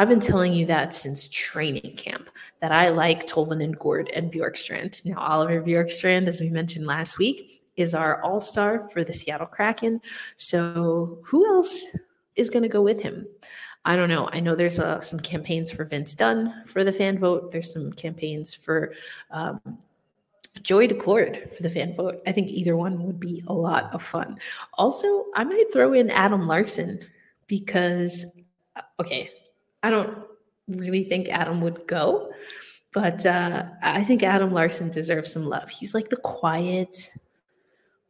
I've 0.00 0.08
been 0.08 0.18
telling 0.18 0.54
you 0.54 0.64
that 0.64 0.94
since 0.94 1.28
training 1.28 1.94
camp 1.94 2.30
that 2.60 2.72
I 2.72 2.88
like 2.88 3.26
Tolvanen 3.26 3.78
Gourde 3.78 4.08
and 4.14 4.32
Bjorkstrand. 4.32 5.04
Now, 5.04 5.18
Oliver 5.18 5.60
Bjorkstrand, 5.60 6.26
as 6.26 6.40
we 6.40 6.48
mentioned 6.48 6.86
last 6.86 7.18
week, 7.18 7.62
is 7.76 7.94
our 7.94 8.22
all 8.22 8.40
star 8.40 8.88
for 8.88 9.04
the 9.04 9.12
Seattle 9.12 9.46
Kraken. 9.46 10.00
So, 10.38 11.18
who 11.22 11.46
else 11.46 11.94
is 12.34 12.48
going 12.48 12.62
to 12.62 12.68
go 12.70 12.80
with 12.80 13.02
him? 13.02 13.26
I 13.84 13.94
don't 13.94 14.08
know. 14.08 14.30
I 14.32 14.40
know 14.40 14.54
there's 14.54 14.78
uh, 14.78 15.02
some 15.02 15.20
campaigns 15.20 15.70
for 15.70 15.84
Vince 15.84 16.14
Dunn 16.14 16.64
for 16.64 16.82
the 16.82 16.92
fan 16.94 17.18
vote. 17.18 17.52
There's 17.52 17.70
some 17.70 17.92
campaigns 17.92 18.54
for 18.54 18.94
um, 19.30 19.60
Joey 20.62 20.88
Daccord 20.88 21.54
for 21.54 21.62
the 21.62 21.68
fan 21.68 21.94
vote. 21.94 22.22
I 22.26 22.32
think 22.32 22.48
either 22.48 22.74
one 22.74 23.04
would 23.04 23.20
be 23.20 23.44
a 23.48 23.52
lot 23.52 23.92
of 23.92 24.02
fun. 24.02 24.38
Also, 24.78 25.26
I 25.34 25.44
might 25.44 25.70
throw 25.70 25.92
in 25.92 26.08
Adam 26.08 26.48
Larsson 26.48 27.00
because, 27.46 28.24
uh, 28.76 28.82
okay, 28.98 29.30
I 29.82 29.90
don't 29.90 30.18
really 30.68 31.04
think 31.04 31.28
Adam 31.28 31.60
would 31.60 31.86
go, 31.86 32.30
but 32.92 33.24
uh, 33.26 33.66
I 33.82 34.04
think 34.04 34.22
Adam 34.22 34.52
Larsson 34.52 34.90
deserves 34.90 35.32
some 35.32 35.46
love. 35.46 35.70
He's 35.70 35.94
like 35.94 36.08
the 36.08 36.16
quiet, 36.16 37.10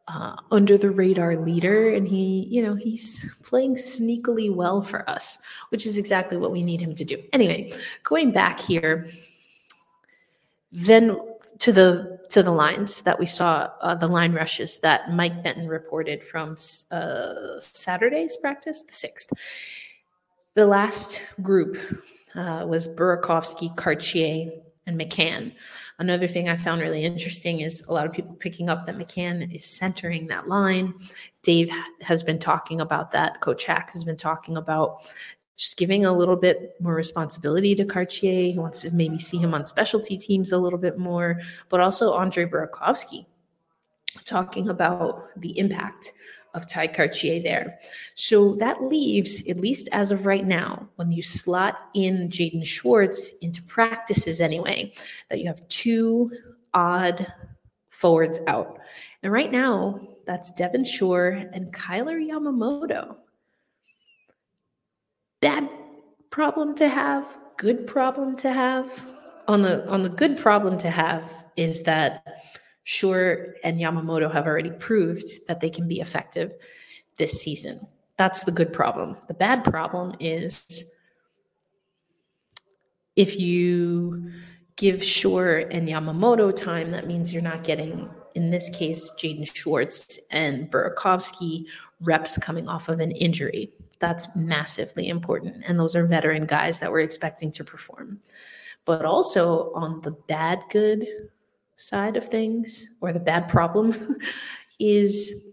uh, 0.09 0.37
under 0.50 0.77
the 0.77 0.91
radar 0.91 1.37
leader, 1.37 1.95
and 1.95 2.09
he, 2.09 2.47
you 2.50 2.62
know, 2.62 2.75
he's 2.75 3.31
playing 3.45 3.77
sneakily 3.77 4.53
well 4.53 4.83
for 4.83 5.09
us, 5.09 5.39
which 5.69 5.87
is 5.87 5.99
exactly 5.99 6.37
what 6.37 6.50
we 6.50 6.62
need 6.62 6.81
him 6.81 6.95
to 6.95 7.05
do. 7.05 7.23
Anyway, 7.33 7.73
going 8.03 8.33
back 8.33 8.59
here, 8.59 9.09
then 10.73 11.17
to 11.59 11.73
the 11.73 12.19
to 12.31 12.43
the 12.43 12.50
lines 12.50 13.03
that 13.03 13.19
we 13.19 13.27
saw, 13.27 13.69
uh, 13.83 13.95
the 13.95 14.07
line 14.07 14.33
rushes 14.33 14.79
that 14.79 15.11
Mike 15.11 15.43
Benton 15.43 15.69
reported 15.69 16.23
from 16.23 16.57
uh, 16.91 17.59
Saturday's 17.59 18.37
practice, 18.37 18.83
the 18.83 18.93
sixth. 18.93 19.33
The 20.54 20.66
last 20.66 21.23
group 21.42 21.76
uh, 22.35 22.66
was 22.69 22.88
Burakovsky, 22.88 23.75
Kartye, 23.76 24.50
and 24.87 25.00
McCann. 25.00 25.52
Another 26.00 26.26
thing 26.26 26.49
I 26.49 26.57
found 26.57 26.80
really 26.80 27.04
interesting 27.04 27.61
is 27.61 27.85
a 27.88 27.92
lot 27.92 28.07
of 28.07 28.12
people 28.12 28.35
picking 28.35 28.69
up 28.69 28.87
that 28.87 28.97
McCann 28.97 29.54
is 29.54 29.64
centering 29.64 30.26
that 30.26 30.49
line. 30.49 30.95
Dave 31.42 31.71
has 32.00 32.23
been 32.23 32.38
talking 32.38 32.80
about 32.80 33.12
that. 33.12 33.40
Coach 33.40 33.64
Hack 33.64 33.92
has 33.92 34.02
been 34.02 34.16
talking 34.16 34.57
about 34.57 35.02
just 35.57 35.76
giving 35.76 36.04
a 36.07 36.12
little 36.12 36.37
bit 36.37 36.75
more 36.80 36.95
responsibility 36.95 37.75
to 37.75 37.85
Kartye. 37.85 38.52
He 38.52 38.59
wants 38.59 38.83
to 38.83 38.95
maybe 38.95 39.19
see 39.19 39.37
him 39.37 39.54
on 39.54 39.64
specialty 39.64 40.16
teams 40.16 40.52
a 40.52 40.59
little 40.59 40.78
bit 40.78 40.99
more, 40.99 41.40
but 41.69 41.80
also 41.80 42.12
Andre 42.12 42.45
Burakovsky 42.45 43.26
talking 44.25 44.69
about 44.69 45.38
the 45.38 45.57
impact 45.59 46.12
of 46.54 46.66
Tye 46.66 46.88
Kartye 46.88 47.42
there. 47.42 47.78
So 48.14 48.54
that 48.57 48.83
leaves, 48.83 49.47
at 49.49 49.57
least 49.59 49.88
as 49.92 50.11
of 50.11 50.26
right 50.26 50.47
now, 50.47 50.88
when 50.97 51.12
you 51.12 51.23
slot 51.23 51.88
in 51.95 52.28
Jaden 52.28 52.66
Schwartz 52.66 53.33
into 53.40 53.62
practices 53.62 54.40
anyway, 54.40 54.92
that 55.28 55.38
you 55.40 55.47
have 55.47 55.66
two 55.69 56.30
odd 56.75 57.26
forwards 57.90 58.40
out. 58.47 58.78
And 59.23 59.33
right 59.33 59.52
now, 59.52 60.00
that's 60.26 60.52
Devin 60.52 60.85
Shore 60.85 61.28
and 61.52 61.73
Kailer 61.73 62.19
Yamamoto. 62.19 63.16
Bad 65.40 65.69
problem 66.30 66.75
to 66.76 66.88
have, 66.88 67.26
good 67.57 67.87
problem 67.87 68.37
to 68.37 68.52
have. 68.52 69.07
On 69.49 69.62
the 69.62 69.88
on 69.88 70.02
the 70.02 70.09
good 70.09 70.38
problem 70.38 70.78
to 70.78 70.90
have 70.90 71.25
is 71.57 71.83
that 71.83 72.23
Shore 72.90 73.54
and 73.62 73.78
Yamamoto 73.78 74.32
have 74.32 74.49
already 74.49 74.73
proved 74.73 75.47
that 75.47 75.61
they 75.61 75.70
can 75.70 75.87
be 75.87 76.00
effective 76.00 76.52
this 77.18 77.40
season. 77.40 77.87
That's 78.16 78.42
the 78.42 78.50
good 78.50 78.73
problem. 78.73 79.16
The 79.28 79.35
bad 79.35 79.62
problem 79.62 80.16
is 80.18 80.85
if 83.14 83.38
you 83.38 84.32
give 84.75 85.04
Shore 85.04 85.59
and 85.70 85.87
Yamamoto 85.88 86.52
time, 86.52 86.90
that 86.90 87.06
means 87.06 87.32
you're 87.32 87.42
not 87.42 87.62
getting, 87.62 88.11
in 88.35 88.50
this 88.50 88.68
case, 88.70 89.09
Jaden 89.16 89.47
Schwartz 89.47 90.18
and 90.32 90.68
Burakovsky 90.68 91.66
reps 92.00 92.38
coming 92.38 92.68
off 92.68 92.88
of 92.88 92.99
an 92.99 93.12
injury. 93.12 93.73
That's 94.00 94.35
massively 94.35 95.06
important. 95.06 95.62
And 95.68 95.78
those 95.78 95.94
are 95.94 96.09
veteran 96.09 96.44
guys 96.44 96.80
that 96.80 96.90
we're 96.90 97.00
expecting 97.00 97.52
to 97.52 97.62
perform. 97.62 98.18
But 98.85 99.04
also 99.04 99.73
on 99.75 100.00
the 100.00 100.11
bad 100.11 100.59
good 100.70 101.06
side 101.80 102.16
of 102.16 102.28
things 102.28 102.90
or 103.00 103.12
the 103.12 103.18
bad 103.18 103.49
problem 103.49 104.18
is 104.78 105.46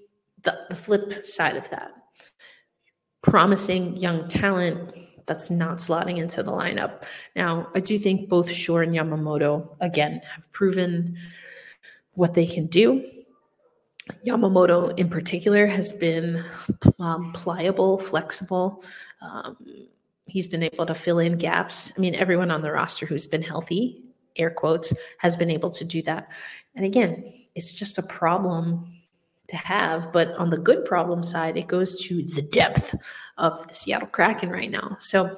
the, 0.43 0.59
the 0.69 0.75
flip 0.75 1.25
side 1.25 1.55
of 1.55 1.69
that. 1.69 1.91
Promising 3.23 3.95
young 3.97 4.27
talent 4.27 4.95
that's 5.25 5.49
not 5.49 5.77
slotting 5.77 6.17
into 6.17 6.43
the 6.43 6.51
lineup. 6.51 7.03
Now, 7.35 7.69
I 7.73 7.79
do 7.79 7.97
think 7.97 8.29
both 8.29 8.49
Shore 8.49 8.83
and 8.83 8.93
Yamamoto, 8.93 9.75
again, 9.81 10.21
have 10.35 10.51
proven 10.51 11.17
what 12.13 12.33
they 12.33 12.45
can 12.45 12.67
do. 12.67 13.03
Yamamoto, 14.25 14.97
in 14.97 15.09
particular, 15.09 15.65
has 15.65 15.91
been 15.91 16.43
um, 16.99 17.33
pliable, 17.33 17.97
flexible. 17.97 18.83
Um, 19.21 19.57
he's 20.25 20.47
been 20.47 20.63
able 20.63 20.85
to 20.85 20.95
fill 20.95 21.19
in 21.19 21.37
gaps. 21.37 21.91
I 21.97 21.99
mean, 21.99 22.15
everyone 22.15 22.51
on 22.51 22.61
the 22.61 22.71
roster 22.71 23.05
who's 23.05 23.27
been 23.27 23.41
healthy 23.41 24.06
air 24.37 24.49
quotes, 24.49 24.93
has 25.19 25.35
been 25.35 25.49
able 25.49 25.69
to 25.71 25.85
do 25.85 26.01
that. 26.03 26.31
And 26.75 26.85
again, 26.85 27.33
it's 27.55 27.73
just 27.73 27.97
a 27.97 28.03
problem 28.03 28.93
to 29.47 29.55
have. 29.57 30.11
But 30.11 30.31
on 30.35 30.49
the 30.49 30.57
good 30.57 30.85
problem 30.85 31.23
side, 31.23 31.57
it 31.57 31.67
goes 31.67 32.01
to 32.01 32.23
the 32.23 32.41
depth 32.41 32.95
of 33.37 33.67
the 33.67 33.73
Seattle 33.73 34.07
Kraken 34.07 34.49
right 34.49 34.69
now. 34.69 34.97
So 34.99 35.37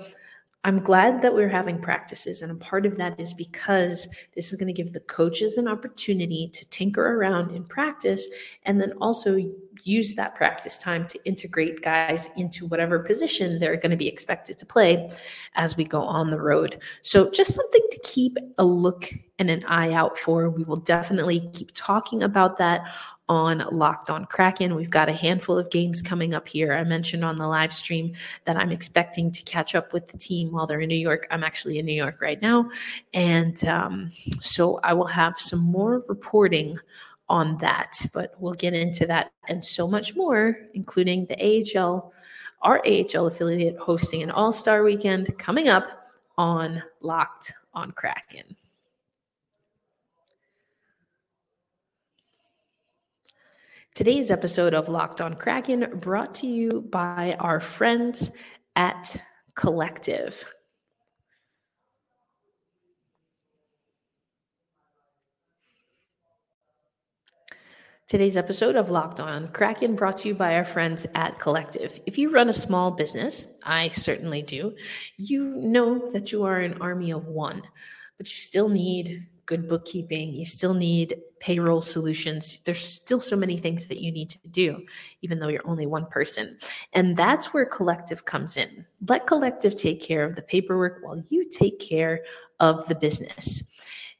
I'm 0.66 0.80
glad 0.80 1.22
that 1.22 1.34
we're 1.34 1.48
having 1.48 1.80
practices. 1.80 2.42
And 2.42 2.52
a 2.52 2.56
part 2.56 2.86
of 2.86 2.98
that 2.98 3.18
is 3.18 3.34
because 3.34 4.10
this 4.36 4.52
is 4.52 4.58
going 4.58 4.68
to 4.68 4.74
give 4.74 4.92
the 4.92 5.00
coaches 5.00 5.58
an 5.58 5.70
opportunity 5.70 6.50
to 6.54 6.68
tinker 6.70 7.16
around 7.16 7.52
in 7.52 7.64
practice 7.64 8.28
and 8.64 8.80
then 8.80 8.92
also 9.00 9.38
use 9.84 10.16
that 10.16 10.36
practice 10.36 10.78
time 10.78 11.08
to 11.08 11.20
integrate 11.24 11.82
guys 11.82 12.30
into 12.36 12.66
whatever 12.66 13.00
position 13.00 13.58
they're 13.58 13.78
going 13.78 13.92
to 13.92 13.98
be 13.98 14.08
expected 14.10 14.58
to 14.58 14.66
play 14.66 15.10
as 15.56 15.78
we 15.78 15.86
go 15.86 16.02
on 16.02 16.30
the 16.30 16.42
road. 16.42 16.82
So, 17.04 17.32
just 17.32 17.56
something 17.56 17.84
to 17.92 18.00
keep 18.04 18.38
a 18.58 18.66
look 18.66 19.10
and 19.40 19.50
an 19.50 19.64
eye 19.66 19.94
out 19.94 20.18
for. 20.18 20.50
We 20.50 20.66
will 20.66 20.76
definitely 20.76 21.50
keep 21.54 21.72
talking 21.74 22.22
about 22.22 22.58
that 22.58 22.82
on 23.30 23.64
Locked 23.72 24.10
on 24.10 24.26
Kraken. 24.26 24.76
We've 24.76 24.90
got 24.90 25.08
a 25.08 25.14
handful 25.14 25.58
of 25.58 25.70
games 25.70 26.02
coming 26.02 26.34
up 26.34 26.48
here. 26.48 26.74
I 26.74 26.84
mentioned 26.84 27.24
on 27.24 27.38
the 27.38 27.48
live 27.48 27.72
stream 27.72 28.14
that 28.46 28.58
I'm 28.58 28.72
expecting 28.72 29.32
to 29.32 29.44
catch 29.44 29.76
up 29.76 29.94
with 29.94 30.08
the 30.08 30.18
team 30.18 30.52
while 30.52 30.66
they're 30.66 30.82
in 30.82 30.90
New 30.90 30.96
York. 30.96 31.28
I'm 31.30 31.44
actually 31.44 31.78
in 31.78 31.86
New 31.86 31.94
York 31.94 32.22
right 32.22 32.42
now. 32.42 32.70
And 33.14 33.64
um, 33.66 34.10
so 34.42 34.80
I 34.84 34.94
will 34.94 35.08
have 35.08 35.38
some 35.38 35.60
more 35.60 36.04
reporting 36.10 36.78
on 37.30 37.58
that, 37.60 38.04
but 38.14 38.34
we'll 38.40 38.56
get 38.56 38.74
into 38.74 39.06
that 39.06 39.32
and 39.48 39.64
so 39.64 39.88
much 39.88 40.16
more, 40.16 40.58
including 40.74 41.28
the 41.28 41.80
AHL, 41.80 42.12
our 42.64 42.82
AHL 42.86 43.28
affiliate 43.28 43.78
hosting 43.78 44.24
an 44.24 44.32
all 44.32 44.52
star 44.52 44.84
weekend 44.84 45.38
coming 45.38 45.70
up 45.70 45.86
on 46.40 46.82
Locked 47.02 47.54
on 47.76 47.92
Kraken. 47.92 48.56
Today's 54.00 54.32
episode 54.32 54.74
of 54.74 54.88
Locked 54.88 55.20
on 55.20 55.36
Kraken 55.36 55.86
brought 56.00 56.34
to 56.36 56.48
you 56.48 56.88
by 56.90 57.36
our 57.38 57.60
friends 57.60 58.32
at 58.78 59.22
Collective. 59.56 60.42
Today's 68.08 68.38
episode 68.38 68.78
of 68.78 68.90
Locked 68.90 69.20
On 69.20 69.50
Kraken 69.50 69.98
brought 69.98 70.16
to 70.20 70.30
you 70.30 70.34
by 70.34 70.56
our 70.56 70.64
friends 70.64 71.06
at 71.14 71.38
Collective. 71.38 72.00
If 72.06 72.18
you 72.18 72.32
run 72.32 72.48
a 72.48 72.54
small 72.54 72.92
business, 72.92 73.48
I 73.66 73.90
certainly 73.90 74.42
do, 74.42 74.76
you 75.18 75.56
know 75.58 76.10
that 76.14 76.32
you 76.32 76.46
are 76.46 76.60
an 76.60 76.82
army 76.82 77.12
of 77.12 77.26
one, 77.26 77.62
but 78.18 78.30
you 78.30 78.38
still 78.38 78.70
need 78.70 79.28
good 79.50 79.68
bookkeeping. 79.68 80.32
You 80.32 80.46
still 80.46 80.76
need 80.76 81.20
payroll 81.40 81.82
solutions. 81.82 82.60
There's 82.66 82.86
still 82.86 83.20
so 83.20 83.36
many 83.36 83.58
things 83.58 83.88
that 83.88 84.00
you 84.00 84.12
need 84.12 84.30
to 84.30 84.38
do, 84.52 84.86
even 85.24 85.40
though 85.40 85.48
you're 85.48 85.68
only 85.68 85.88
one 85.88 86.06
person. 86.06 86.56
And 86.94 87.18
that's 87.18 87.52
where 87.52 87.66
Collective 87.66 88.26
comes 88.26 88.58
in. 88.58 88.86
Let 89.08 89.26
Collective 89.26 89.76
take 89.76 90.02
care 90.04 90.24
of 90.24 90.36
the 90.36 90.44
paperwork 90.44 91.00
while 91.02 91.24
you 91.30 91.50
take 91.50 91.80
care 91.80 92.22
of 92.60 92.88
the 92.88 92.94
business. 92.94 93.64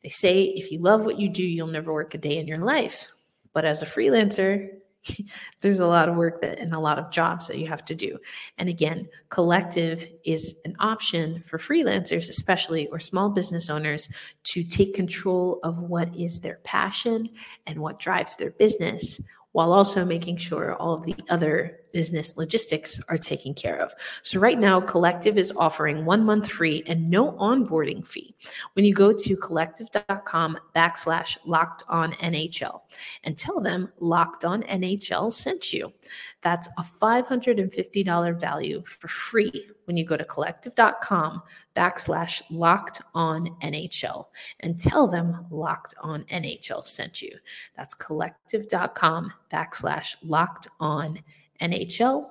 They 0.02 0.10
say 0.10 0.46
if 0.46 0.72
you 0.72 0.80
love 0.80 1.06
what 1.06 1.20
you 1.20 1.30
do, 1.30 1.44
you'll 1.44 1.68
never 1.68 1.94
work 1.94 2.16
a 2.16 2.18
day 2.18 2.40
in 2.40 2.48
your 2.48 2.58
life. 2.58 3.08
But 3.54 3.66
as 3.66 3.84
a 3.84 3.86
freelancer, 3.86 4.70
there's 5.62 5.80
a 5.80 5.88
lot 5.88 6.10
of 6.10 6.16
work 6.16 6.42
that 6.42 6.60
and 6.60 6.74
a 6.74 6.80
lot 6.80 7.00
of 7.00 7.12
jobs 7.12 7.48
that 7.48 7.58
you 7.58 7.68
have 7.68 7.86
to 7.86 7.96
do. 7.96 8.18
And 8.58 8.70
again, 8.70 9.08
collective 9.30 10.08
is 10.26 10.60
an 10.66 10.76
option 10.80 11.42
for 11.46 11.58
freelancers, 11.58 12.30
especially 12.30 12.88
or 12.88 13.00
small 13.00 13.30
business 13.30 13.70
owners, 13.70 14.10
to 14.46 14.64
take 14.64 14.94
control 14.94 15.60
of 15.64 15.80
what 15.80 16.16
is 16.16 16.40
their 16.40 16.60
passion 16.64 17.30
and 17.68 17.80
what 17.80 18.00
drives 18.00 18.36
their 18.36 18.52
business 18.52 19.22
while 19.52 19.74
also 19.74 20.06
making 20.06 20.38
sure 20.38 20.76
all 20.76 20.94
of 20.94 21.04
the 21.04 21.16
other 21.30 21.80
business 21.92 22.38
logistics 22.38 23.02
are 23.10 23.18
taken 23.18 23.54
care 23.54 23.80
of. 23.80 23.94
So, 24.24 24.40
right 24.40 24.60
now, 24.60 24.80
Collective 24.82 25.38
is 25.38 25.54
offering 25.56 26.06
one 26.06 26.24
month 26.24 26.50
free 26.50 26.84
and 26.88 27.10
no 27.10 27.34
onboarding 27.34 28.06
fee 28.06 28.36
when 28.74 28.86
you 28.86 28.94
go 28.94 29.14
to 29.14 29.38
collective.com 29.38 30.58
backslash 30.76 31.38
locked 31.46 31.84
on 31.88 32.14
NHL 32.14 32.82
and 33.24 33.38
tell 33.38 33.60
them 33.60 33.92
locked 34.00 34.46
on 34.46 34.64
NHL 34.64 35.32
sent 35.32 35.74
you. 35.74 35.94
That's 36.42 36.68
a 36.78 36.84
$550 36.84 38.40
value 38.40 38.84
for 38.86 39.08
free 39.08 39.68
when 39.86 39.98
you 39.98 40.06
go 40.06 40.16
to 40.16 40.24
collective.com 40.24 41.42
backslash 41.76 42.42
locked 42.50 43.02
on 43.14 43.48
NHL 43.62 44.26
and 44.62 44.80
tell 44.80 45.08
them 45.08 45.46
locked 45.50 45.96
on 46.02 46.24
NHL 46.26 46.86
sent 46.86 47.22
you. 47.22 47.36
That's 47.76 47.94
collective.com 47.94 49.34
backslash 49.52 50.16
locked 50.24 50.68
on 50.80 51.20
NHL 51.62 52.28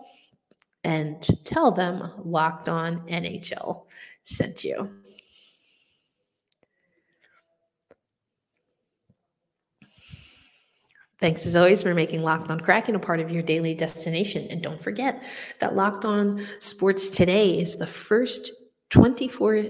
and 0.85 1.27
tell 1.45 1.73
them 1.73 2.13
locked 2.25 2.69
on 2.69 3.01
NHL 3.09 3.87
sent 4.25 4.65
you. 4.65 4.89
Thanks 11.21 11.47
as 11.47 11.57
always 11.57 11.83
for 11.83 11.95
making 11.95 12.23
Locked 12.23 12.49
On 12.49 12.61
Kraken 12.61 12.95
a 12.95 13.01
part 13.01 13.19
of 13.19 13.33
your 13.33 13.43
daily 13.43 13.75
destination. 13.75 14.47
And 14.51 14.63
don't 14.63 14.81
forget 14.81 15.25
that 15.59 15.75
Locked 15.75 16.05
On 16.05 16.47
Sports 16.61 17.11
Today 17.11 17.59
is 17.59 17.77
the 17.77 17.89
first 17.89 18.53
24 18.91 19.67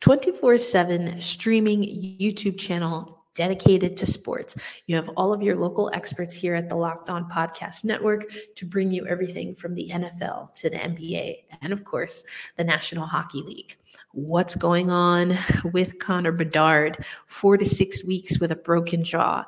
24 0.00 0.56
7 0.56 1.20
streaming 1.20 1.82
YouTube 1.82 2.58
channel 2.58 3.19
dedicated 3.40 3.96
to 3.96 4.06
sports. 4.06 4.54
You 4.86 4.96
have 4.96 5.08
all 5.16 5.32
of 5.32 5.40
your 5.40 5.56
local 5.56 5.90
experts 5.94 6.34
here 6.34 6.54
at 6.54 6.68
the 6.68 6.76
Locked 6.76 7.08
On 7.08 7.26
Podcast 7.26 7.84
Network 7.84 8.26
to 8.54 8.66
bring 8.66 8.92
you 8.92 9.06
everything 9.06 9.54
from 9.54 9.74
the 9.74 9.88
NFL 9.88 10.52
to 10.56 10.68
the 10.68 10.76
NBA 10.76 11.44
and, 11.62 11.72
of 11.72 11.82
course, 11.82 12.22
the 12.56 12.64
National 12.64 13.06
Hockey 13.06 13.40
League. 13.40 13.78
What's 14.12 14.54
going 14.54 14.90
on 14.90 15.38
with 15.72 15.98
Connor 15.98 16.32
Bedard? 16.32 17.02
Four 17.28 17.56
to 17.56 17.64
six 17.64 18.04
weeks 18.04 18.38
with 18.40 18.52
a 18.52 18.56
broken 18.56 19.02
jaw. 19.02 19.46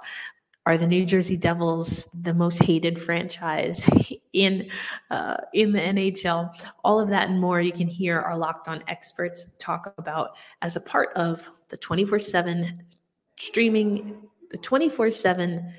Are 0.65 0.79
the 0.79 0.87
New 0.87 1.05
Jersey 1.05 1.37
Devils 1.37 2.09
the 2.19 2.33
most 2.33 2.63
hated 2.63 2.99
franchise 2.99 3.91
in 4.33 4.71
uh, 5.11 5.37
in 5.53 5.73
the 5.73 5.81
NHL? 5.81 6.51
All 6.83 6.99
of 6.99 7.11
that 7.11 7.29
and 7.29 7.39
more 7.39 7.61
you 7.61 7.73
can 7.73 7.89
hear 7.89 8.21
our 8.21 8.39
Locked 8.39 8.69
On 8.69 8.83
experts 8.89 9.53
talk 9.59 9.93
about 9.99 10.31
as 10.63 10.77
a 10.77 10.81
part 10.81 11.11
of 11.15 11.47
the 11.69 11.77
24 11.77 12.21
7 12.21 12.83
streaming, 13.43 14.17
the 14.51 14.59
24 14.59 15.11
7 15.11 15.73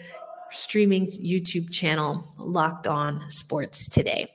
streaming 0.51 1.07
YouTube 1.07 1.71
channel 1.71 2.33
Locked 2.37 2.87
On 2.87 3.23
Sports 3.29 3.87
Today. 3.87 4.27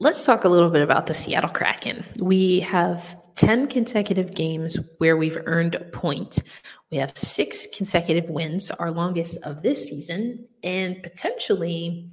Let's 0.00 0.24
talk 0.24 0.44
a 0.44 0.48
little 0.48 0.70
bit 0.70 0.80
about 0.80 1.06
the 1.06 1.12
Seattle 1.12 1.50
Kraken. 1.50 2.02
We 2.18 2.60
have 2.60 3.18
10 3.34 3.66
consecutive 3.66 4.34
games 4.34 4.78
where 4.96 5.18
we've 5.18 5.36
earned 5.44 5.74
a 5.74 5.80
point. 5.80 6.42
We 6.90 6.96
have 6.96 7.16
six 7.16 7.66
consecutive 7.76 8.30
wins, 8.30 8.70
our 8.70 8.90
longest 8.90 9.44
of 9.44 9.62
this 9.62 9.86
season, 9.86 10.46
and 10.64 11.02
potentially 11.02 12.08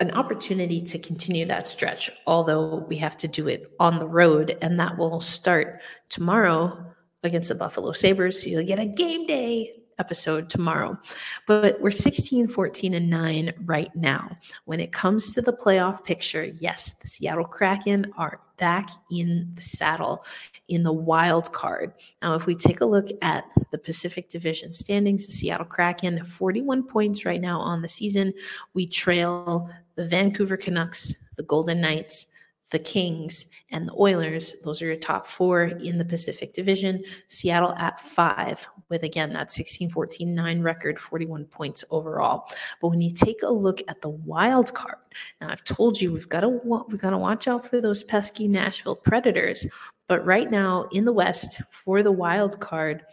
an 0.00 0.12
opportunity 0.12 0.82
to 0.82 0.98
continue 0.98 1.44
that 1.44 1.66
stretch, 1.66 2.10
although 2.26 2.86
we 2.88 2.96
have 2.96 3.18
to 3.18 3.28
do 3.28 3.48
it 3.48 3.70
on 3.78 3.98
the 3.98 4.08
road, 4.08 4.56
and 4.62 4.80
that 4.80 4.96
will 4.96 5.20
start 5.20 5.82
tomorrow 6.08 6.93
against 7.24 7.48
the 7.48 7.54
Buffalo 7.54 7.92
Sabres. 7.92 8.42
So 8.42 8.50
you'll 8.50 8.64
get 8.64 8.78
a 8.78 8.86
game 8.86 9.26
day 9.26 9.74
episode 9.98 10.50
tomorrow. 10.50 10.98
But 11.46 11.80
we're 11.80 11.90
16, 11.90 12.48
14, 12.48 12.94
and 12.94 13.10
9 13.10 13.52
right 13.64 13.94
now. 13.94 14.36
When 14.64 14.80
it 14.80 14.92
comes 14.92 15.32
to 15.32 15.42
the 15.42 15.52
playoff 15.52 16.04
picture, 16.04 16.44
yes, 16.44 16.94
the 16.94 17.08
Seattle 17.08 17.44
Kraken 17.44 18.12
are 18.16 18.40
back 18.56 18.88
in 19.10 19.50
the 19.54 19.62
saddle 19.62 20.24
in 20.68 20.82
the 20.82 20.92
wild 20.92 21.52
card. 21.52 21.92
Now, 22.22 22.34
if 22.34 22.46
we 22.46 22.54
take 22.54 22.80
a 22.80 22.86
look 22.86 23.08
at 23.22 23.44
the 23.70 23.78
Pacific 23.78 24.28
Division 24.28 24.72
standings, 24.72 25.26
the 25.26 25.32
Seattle 25.32 25.66
Kraken, 25.66 26.24
41 26.24 26.84
points 26.84 27.24
right 27.24 27.40
now 27.40 27.60
on 27.60 27.82
the 27.82 27.88
season. 27.88 28.32
We 28.74 28.86
trail 28.86 29.70
the 29.96 30.06
Vancouver 30.06 30.56
Canucks, 30.56 31.14
the 31.36 31.42
Golden 31.42 31.80
Knights, 31.80 32.26
the 32.74 32.78
Kings, 32.80 33.46
and 33.70 33.86
the 33.86 33.94
Oilers. 33.96 34.56
Those 34.64 34.82
are 34.82 34.86
your 34.86 34.96
top 34.96 35.28
four 35.28 35.62
in 35.62 35.96
the 35.96 36.04
Pacific 36.04 36.52
Division. 36.52 37.04
Seattle 37.28 37.72
at 37.74 38.00
five, 38.00 38.66
with 38.88 39.04
again 39.04 39.32
that 39.32 39.52
16 39.52 39.90
14 39.90 40.34
9 40.34 40.60
record, 40.60 40.98
41 40.98 41.44
points 41.44 41.84
overall. 41.90 42.50
But 42.80 42.88
when 42.88 43.00
you 43.00 43.12
take 43.12 43.44
a 43.44 43.48
look 43.48 43.80
at 43.86 44.00
the 44.00 44.08
wild 44.08 44.74
card, 44.74 44.96
now 45.40 45.50
I've 45.50 45.62
told 45.62 46.00
you 46.00 46.12
we've 46.12 46.28
got 46.28 46.40
to 46.40 46.48
we've 46.88 47.00
got 47.00 47.10
to 47.10 47.18
watch 47.18 47.46
out 47.46 47.64
for 47.64 47.80
those 47.80 48.02
pesky 48.02 48.48
Nashville 48.48 48.96
Predators. 48.96 49.64
But 50.08 50.26
right 50.26 50.50
now 50.50 50.88
in 50.90 51.04
the 51.04 51.12
West 51.12 51.62
for 51.70 52.02
the 52.02 52.10
wild 52.10 52.58
card, 52.58 53.04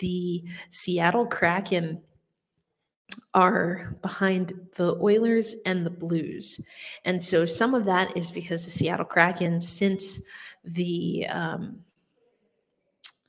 the 0.00 0.44
Seattle 0.68 1.24
Kraken 1.24 2.02
are 3.34 3.96
behind 4.02 4.52
the 4.76 4.96
Oilers 4.96 5.56
and 5.64 5.84
the 5.84 5.90
Blues. 5.90 6.60
And 7.04 7.24
so 7.24 7.46
some 7.46 7.74
of 7.74 7.84
that 7.86 8.16
is 8.16 8.30
because 8.30 8.64
the 8.64 8.70
Seattle 8.70 9.04
Kraken, 9.04 9.60
since 9.60 10.20
the 10.64 11.26
um, 11.28 11.80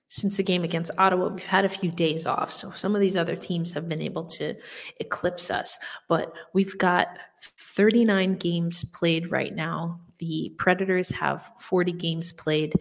since 0.09 0.37
the 0.37 0.43
game 0.43 0.63
against 0.63 0.91
Ottawa, 0.97 1.27
we've 1.29 1.45
had 1.45 1.65
a 1.65 1.69
few 1.69 1.91
days 1.91 2.25
off. 2.25 2.51
So 2.51 2.71
some 2.71 2.95
of 2.95 3.01
these 3.01 3.15
other 3.15 3.35
teams 3.35 3.71
have 3.73 3.87
been 3.87 4.01
able 4.01 4.25
to 4.25 4.55
eclipse 4.99 5.51
us. 5.51 5.77
But 6.07 6.33
we've 6.53 6.77
got 6.79 7.19
39 7.41 8.35
games 8.37 8.83
played 8.85 9.31
right 9.31 9.53
now. 9.53 9.99
The 10.19 10.53
Predators 10.57 11.09
have 11.11 11.51
40 11.59 11.93
games 11.93 12.31
played, 12.33 12.73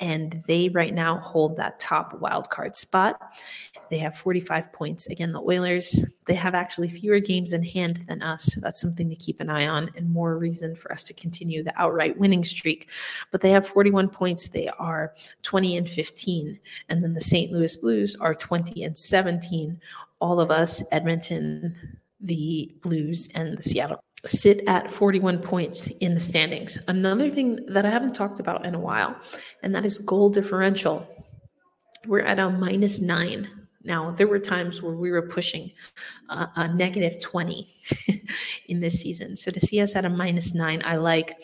and 0.00 0.42
they 0.46 0.68
right 0.70 0.92
now 0.92 1.18
hold 1.18 1.56
that 1.56 1.78
top 1.78 2.20
wild 2.20 2.50
card 2.50 2.74
spot. 2.74 3.32
They 3.90 3.98
have 3.98 4.16
45 4.16 4.72
points. 4.72 5.06
Again, 5.06 5.32
the 5.32 5.40
Oilers, 5.40 6.04
they 6.24 6.34
have 6.34 6.54
actually 6.54 6.88
fewer 6.88 7.20
games 7.20 7.52
in 7.52 7.62
hand 7.62 7.98
than 8.08 8.22
us. 8.22 8.44
So 8.44 8.60
that's 8.60 8.80
something 8.80 9.08
to 9.08 9.14
keep 9.14 9.40
an 9.40 9.50
eye 9.50 9.68
on 9.68 9.90
and 9.96 10.10
more 10.10 10.36
reason 10.36 10.74
for 10.74 10.90
us 10.90 11.04
to 11.04 11.14
continue 11.14 11.62
the 11.62 11.80
outright 11.80 12.18
winning 12.18 12.44
streak. 12.44 12.88
But 13.30 13.40
they 13.40 13.50
have 13.50 13.66
41 13.66 14.08
points. 14.08 14.48
They 14.48 14.68
are 14.68 15.14
20 15.42 15.76
and 15.76 15.88
15. 15.88 16.58
And 16.88 17.04
then 17.04 17.12
the 17.12 17.20
St. 17.20 17.52
Louis 17.52 17.76
Blues 17.76 18.16
are 18.16 18.34
20 18.34 18.82
and 18.82 18.98
17. 18.98 19.80
All 20.20 20.40
of 20.40 20.50
us, 20.50 20.82
Edmonton, 20.92 21.98
the 22.20 22.74
Blues, 22.82 23.28
and 23.34 23.56
the 23.56 23.62
Seattle 23.62 24.02
sit 24.24 24.62
at 24.66 24.90
41 24.90 25.38
points 25.40 25.86
in 26.00 26.14
the 26.14 26.20
standings. 26.20 26.78
Another 26.88 27.30
thing 27.30 27.58
that 27.68 27.86
I 27.86 27.90
haven't 27.90 28.14
talked 28.14 28.40
about 28.40 28.66
in 28.66 28.74
a 28.74 28.80
while, 28.80 29.16
and 29.62 29.74
that 29.74 29.84
is 29.84 29.98
goal 29.98 30.30
differential. 30.30 31.06
We're 32.06 32.20
at 32.20 32.38
a 32.38 32.50
minus 32.50 33.00
nine 33.00 33.48
now, 33.82 34.10
there 34.10 34.26
were 34.26 34.38
times 34.38 34.82
where 34.82 34.94
we 34.94 35.10
were 35.10 35.26
pushing 35.26 35.72
uh, 36.28 36.46
a 36.56 36.68
negative 36.68 37.20
20 37.20 37.74
in 38.68 38.80
this 38.80 39.00
season. 39.00 39.36
So 39.36 39.50
to 39.50 39.60
see 39.60 39.80
us 39.80 39.96
at 39.96 40.04
a 40.04 40.10
minus 40.10 40.54
nine, 40.54 40.82
I 40.84 40.96
like. 40.96 41.36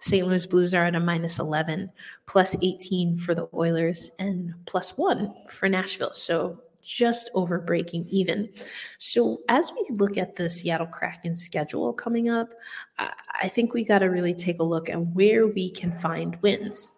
St. 0.00 0.26
Louis 0.26 0.46
Blues 0.46 0.74
are 0.74 0.84
at 0.84 0.96
a 0.96 1.00
minus 1.00 1.38
11, 1.38 1.88
plus 2.26 2.56
18 2.60 3.18
for 3.18 3.36
the 3.36 3.48
Oilers, 3.54 4.10
and 4.18 4.52
plus 4.66 4.98
one 4.98 5.32
for 5.48 5.68
Nashville. 5.68 6.12
So 6.12 6.58
just 6.82 7.30
over 7.34 7.58
breaking 7.58 8.06
even. 8.08 8.48
So 8.98 9.42
as 9.48 9.72
we 9.72 9.96
look 9.96 10.18
at 10.18 10.36
the 10.36 10.48
Seattle 10.48 10.86
Kraken 10.86 11.36
schedule 11.36 11.92
coming 11.92 12.28
up, 12.28 12.50
I 12.98 13.48
think 13.48 13.72
we 13.72 13.84
got 13.84 14.00
to 14.00 14.06
really 14.06 14.34
take 14.34 14.60
a 14.60 14.64
look 14.64 14.90
at 14.90 15.00
where 15.00 15.46
we 15.46 15.70
can 15.70 15.92
find 15.92 16.36
wins. 16.42 16.92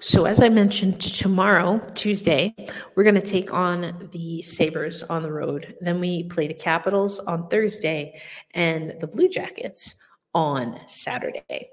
So, 0.00 0.26
as 0.26 0.42
I 0.42 0.50
mentioned, 0.50 1.00
tomorrow, 1.00 1.80
Tuesday, 1.94 2.54
we're 2.94 3.04
going 3.04 3.14
to 3.14 3.22
take 3.22 3.54
on 3.54 4.10
the 4.12 4.42
Sabres 4.42 5.02
on 5.04 5.22
the 5.22 5.32
road. 5.32 5.76
Then 5.80 5.98
we 5.98 6.24
play 6.24 6.46
the 6.46 6.54
Capitals 6.54 7.20
on 7.20 7.48
Thursday 7.48 8.20
and 8.52 8.94
the 9.00 9.06
Blue 9.06 9.28
Jackets 9.28 9.94
on 10.34 10.78
Saturday. 10.86 11.70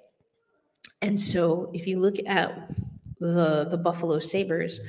And 1.02 1.20
so, 1.20 1.72
if 1.74 1.88
you 1.88 2.00
look 2.00 2.16
at 2.26 2.72
the, 3.20 3.68
the 3.70 3.78
Buffalo 3.78 4.20
Sabres, 4.20 4.80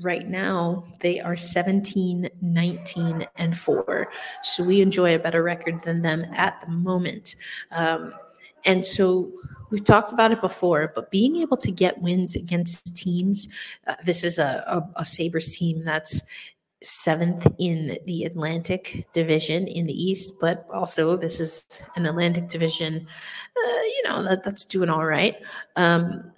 right 0.00 0.28
now 0.28 0.84
they 1.00 1.20
are 1.20 1.36
17, 1.36 2.28
19, 2.40 3.26
and 3.36 3.58
4. 3.58 4.08
So, 4.42 4.64
we 4.64 4.80
enjoy 4.80 5.14
a 5.14 5.18
better 5.18 5.42
record 5.42 5.80
than 5.80 6.02
them 6.02 6.24
at 6.32 6.60
the 6.60 6.68
moment. 6.68 7.36
Um, 7.70 8.12
and 8.64 8.84
so, 8.84 9.32
We've 9.70 9.84
talked 9.84 10.12
about 10.12 10.32
it 10.32 10.40
before, 10.40 10.92
but 10.94 11.10
being 11.10 11.36
able 11.36 11.56
to 11.58 11.70
get 11.70 12.00
wins 12.00 12.34
against 12.34 12.96
teams, 12.96 13.48
uh, 13.86 13.96
this 14.04 14.24
is 14.24 14.38
a, 14.38 14.64
a, 14.66 15.00
a 15.00 15.04
Sabres 15.04 15.56
team 15.56 15.80
that's 15.82 16.22
seventh 16.82 17.46
in 17.58 17.98
the 18.06 18.24
Atlantic 18.24 19.06
Division 19.12 19.66
in 19.66 19.86
the 19.86 19.92
East, 19.92 20.34
but 20.40 20.66
also 20.72 21.16
this 21.16 21.40
is 21.40 21.64
an 21.96 22.06
Atlantic 22.06 22.48
Division, 22.48 23.06
uh, 23.56 23.82
you 23.82 24.02
know, 24.04 24.22
that, 24.22 24.44
that's 24.44 24.64
doing 24.64 24.88
all 24.88 25.04
right. 25.04 25.36
Um, 25.76 26.32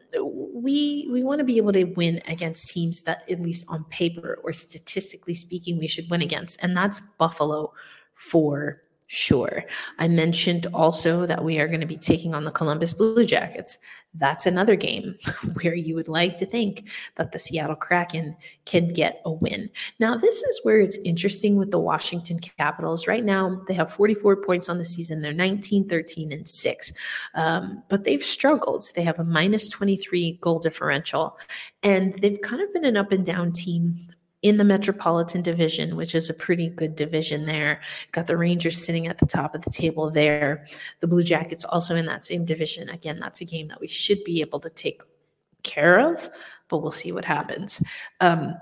we 0.63 1.09
we 1.11 1.23
want 1.23 1.39
to 1.39 1.45
be 1.45 1.57
able 1.57 1.73
to 1.73 1.85
win 1.85 2.21
against 2.29 2.69
teams 2.69 3.03
that, 3.03 3.29
at 3.31 3.41
least 3.41 3.67
on 3.69 3.85
paper 3.85 4.39
or 4.45 4.53
statistically 4.53 5.35
speaking, 5.35 5.79
we 5.79 5.87
should 5.87 6.09
win 6.11 6.23
against, 6.23 6.59
and 6.63 6.77
that's 6.77 7.01
Buffalo 7.19 7.73
for 8.15 8.83
Sure. 9.13 9.65
I 9.99 10.07
mentioned 10.07 10.69
also 10.73 11.27
that 11.27 11.43
we 11.43 11.59
are 11.59 11.67
going 11.67 11.81
to 11.81 11.87
be 11.87 11.97
taking 11.97 12.33
on 12.33 12.45
the 12.45 12.53
Columbus 12.53 12.95
Blue 12.95 13.27
Jackets. 13.27 13.77
That's 14.15 14.47
another 14.47 14.77
game 14.77 15.19
where 15.55 15.75
you 15.75 15.97
would 15.97 16.07
like 16.07 16.37
to 16.37 16.47
think 16.47 16.89
that 17.17 17.33
the 17.33 17.39
Seattle 17.41 17.75
Kraken 17.75 18.37
can 18.67 18.93
get 18.93 19.21
a 19.25 19.33
win. 19.33 19.69
Now, 19.99 20.17
this 20.17 20.41
is 20.45 20.61
where 20.63 20.79
it's 20.79 20.97
interesting 20.99 21.57
with 21.57 21.73
the 21.73 21.79
Washington 21.81 22.39
Capitals. 22.39 23.09
Right 23.09 23.25
now, 23.25 23.61
they 23.67 23.75
have 23.75 23.93
44 23.93 24.37
points 24.43 24.69
on 24.69 24.79
the 24.79 24.85
season. 24.85 25.23
They're 25.23 25.33
19, 25.33 25.89
13, 25.89 26.31
and 26.31 26.49
6. 26.49 26.93
Um, 27.35 27.83
but 27.89 28.05
they've 28.05 28.23
struggled. 28.23 28.93
They 28.95 29.03
have 29.03 29.19
a 29.19 29.25
minus 29.25 29.69
23 29.69 30.39
goal 30.41 30.61
differential, 30.61 31.37
and 31.83 32.15
they've 32.21 32.41
kind 32.43 32.63
of 32.63 32.73
been 32.73 32.85
an 32.85 32.97
up 32.97 33.11
and 33.11 33.27
down 33.27 33.51
team 33.51 33.99
in 34.43 34.57
the 34.57 34.65
Metropolitan 34.65 35.43
Division, 35.43 35.97
which 35.97 36.15
is 36.15 36.31
a 36.31 36.35
pretty 36.35 36.69
good 36.71 36.97
division 36.97 37.47
there. 37.47 37.81
Got 38.13 38.27
the 38.27 38.37
Rangers 38.37 38.83
sitting 38.83 39.07
at 39.07 39.19
the 39.19 39.27
top 39.27 39.55
of 39.55 39.63
the 39.63 39.71
table 39.71 40.11
there. 40.11 40.67
The 41.01 41.07
Blue 41.07 41.23
Jackets 41.23 41.65
also 41.65 41.95
in 41.95 42.07
that 42.07 42.25
same 42.25 42.45
division. 42.45 42.89
Again, 42.89 43.19
that's 43.21 43.41
a 43.41 43.45
game 43.45 43.67
that 43.67 43.81
we 43.81 43.89
should 43.89 44.23
be 44.25 44.41
able 44.41 44.61
to 44.61 44.71
take 44.71 45.03
care 45.63 46.01
of, 46.01 46.31
but 46.69 46.79
we'll 46.79 46.91
see 46.91 47.13
what 47.13 47.25
happens. 47.25 47.83
Um, 48.21 48.57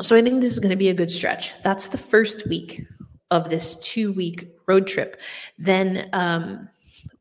so 0.00 0.16
I 0.16 0.22
think 0.22 0.40
this 0.40 0.52
is 0.52 0.60
going 0.60 0.70
to 0.70 0.76
be 0.76 0.90
a 0.90 0.94
good 0.94 1.10
stretch. 1.10 1.60
That's 1.62 1.88
the 1.88 1.98
first 1.98 2.46
week 2.46 2.84
of 3.30 3.48
this 3.48 3.76
two 3.76 4.12
week 4.12 4.48
road 4.66 4.86
trip. 4.86 5.20
Then 5.58 6.08
um, 6.12 6.68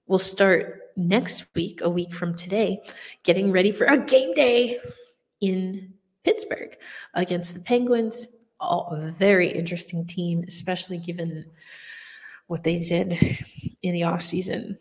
we'll 0.08 0.20
start 0.20 0.82
next 0.98 1.46
week, 1.56 1.80
a 1.82 1.90
week 1.90 2.14
from 2.14 2.36
today, 2.36 2.82
getting 3.24 3.52
ready 3.52 3.72
for 3.72 3.86
a 3.86 3.98
game 3.98 4.34
day 4.34 4.78
in 5.40 5.94
Pittsburgh 6.24 6.78
against 7.14 7.54
the 7.54 7.60
Penguins. 7.62 8.30
a 8.60 9.14
very 9.18 9.50
interesting 9.50 10.06
team, 10.06 10.44
especially 10.48 10.98
given 10.98 11.46
what 12.48 12.64
they 12.64 12.78
did 12.78 13.14
in 13.82 13.94
the 13.94 14.02
offseason. 14.02 14.78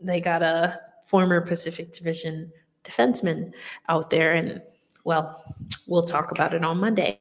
They 0.00 0.20
got 0.20 0.42
a 0.42 0.80
former 1.04 1.40
Pacific 1.40 1.92
Division 1.92 2.52
defenseman 2.84 3.52
out 3.88 4.10
there, 4.10 4.34
and 4.34 4.60
well, 5.04 5.42
we'll 5.88 6.02
talk 6.02 6.30
about 6.30 6.54
it 6.54 6.64
on 6.64 6.78
Monday. 6.78 7.18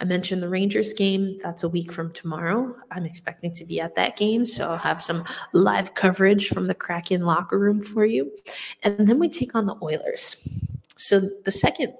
I 0.00 0.04
mentioned 0.04 0.42
the 0.42 0.48
Rangers 0.48 0.92
game. 0.92 1.38
That's 1.42 1.64
a 1.64 1.68
week 1.68 1.92
from 1.92 2.12
tomorrow. 2.12 2.74
I'm 2.92 3.04
expecting 3.04 3.52
to 3.54 3.64
be 3.64 3.80
at 3.80 3.96
that 3.96 4.16
game, 4.16 4.44
so 4.44 4.70
I'll 4.70 4.78
have 4.78 5.02
some 5.02 5.24
live 5.52 5.94
coverage 5.94 6.48
from 6.48 6.66
the 6.66 6.74
Kraken 6.74 7.22
locker 7.22 7.58
room 7.58 7.80
for 7.80 8.04
you. 8.04 8.30
And 8.82 9.08
then 9.08 9.18
we 9.18 9.28
take 9.28 9.54
on 9.54 9.66
the 9.66 9.76
Oilers. 9.82 10.36
So 10.96 11.28
the 11.44 11.50
second 11.50 11.94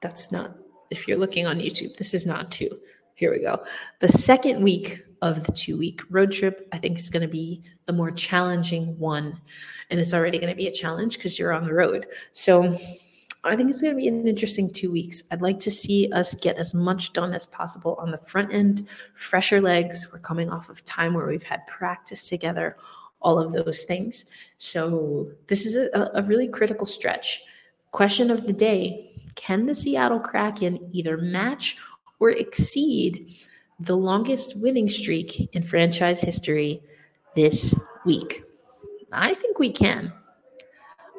that's 0.00 0.30
not, 0.32 0.56
if 0.90 1.06
you're 1.06 1.18
looking 1.18 1.46
on 1.46 1.58
YouTube, 1.58 1.96
this 1.96 2.14
is 2.14 2.26
not 2.26 2.50
two. 2.50 2.70
Here 3.14 3.32
we 3.32 3.40
go. 3.40 3.64
The 4.00 4.08
second 4.08 4.62
week 4.62 5.02
of 5.22 5.44
the 5.44 5.52
two 5.52 5.78
week 5.78 6.02
road 6.10 6.32
trip, 6.32 6.68
I 6.72 6.78
think 6.78 6.98
is 6.98 7.10
going 7.10 7.22
to 7.22 7.28
be 7.28 7.62
the 7.86 7.92
more 7.92 8.10
challenging 8.10 8.98
one. 8.98 9.40
And 9.90 9.98
it's 9.98 10.12
already 10.12 10.38
going 10.38 10.50
to 10.50 10.56
be 10.56 10.66
a 10.66 10.72
challenge 10.72 11.16
because 11.16 11.38
you're 11.38 11.52
on 11.52 11.64
the 11.64 11.72
road. 11.72 12.06
So 12.32 12.78
I 13.44 13.54
think 13.54 13.70
it's 13.70 13.80
going 13.80 13.94
to 13.94 14.00
be 14.00 14.08
an 14.08 14.26
interesting 14.26 14.68
two 14.68 14.90
weeks. 14.90 15.22
I'd 15.30 15.40
like 15.40 15.60
to 15.60 15.70
see 15.70 16.10
us 16.12 16.34
get 16.34 16.56
as 16.56 16.74
much 16.74 17.12
done 17.12 17.32
as 17.32 17.46
possible 17.46 17.96
on 18.00 18.10
the 18.10 18.18
front 18.18 18.52
end, 18.52 18.86
fresher 19.14 19.60
legs. 19.60 20.08
We're 20.12 20.18
coming 20.18 20.50
off 20.50 20.68
of 20.68 20.84
time 20.84 21.14
where 21.14 21.26
we've 21.26 21.42
had 21.42 21.66
practice 21.66 22.28
together, 22.28 22.76
all 23.22 23.38
of 23.38 23.52
those 23.52 23.84
things. 23.84 24.24
So 24.58 25.30
this 25.46 25.64
is 25.64 25.76
a, 25.76 26.10
a 26.14 26.22
really 26.22 26.48
critical 26.48 26.86
stretch. 26.86 27.42
Question 27.92 28.30
of 28.30 28.46
the 28.46 28.52
day 28.52 29.12
can 29.36 29.66
the 29.66 29.74
Seattle 29.74 30.18
Kraken 30.18 30.90
either 30.92 31.16
match 31.16 31.76
or 32.18 32.30
exceed 32.30 33.30
the 33.78 33.96
longest 33.96 34.56
winning 34.56 34.88
streak 34.88 35.54
in 35.54 35.62
franchise 35.62 36.20
history 36.20 36.82
this 37.34 37.74
week? 38.04 38.42
I 39.12 39.34
think 39.34 39.58
we 39.58 39.70
can. 39.70 40.12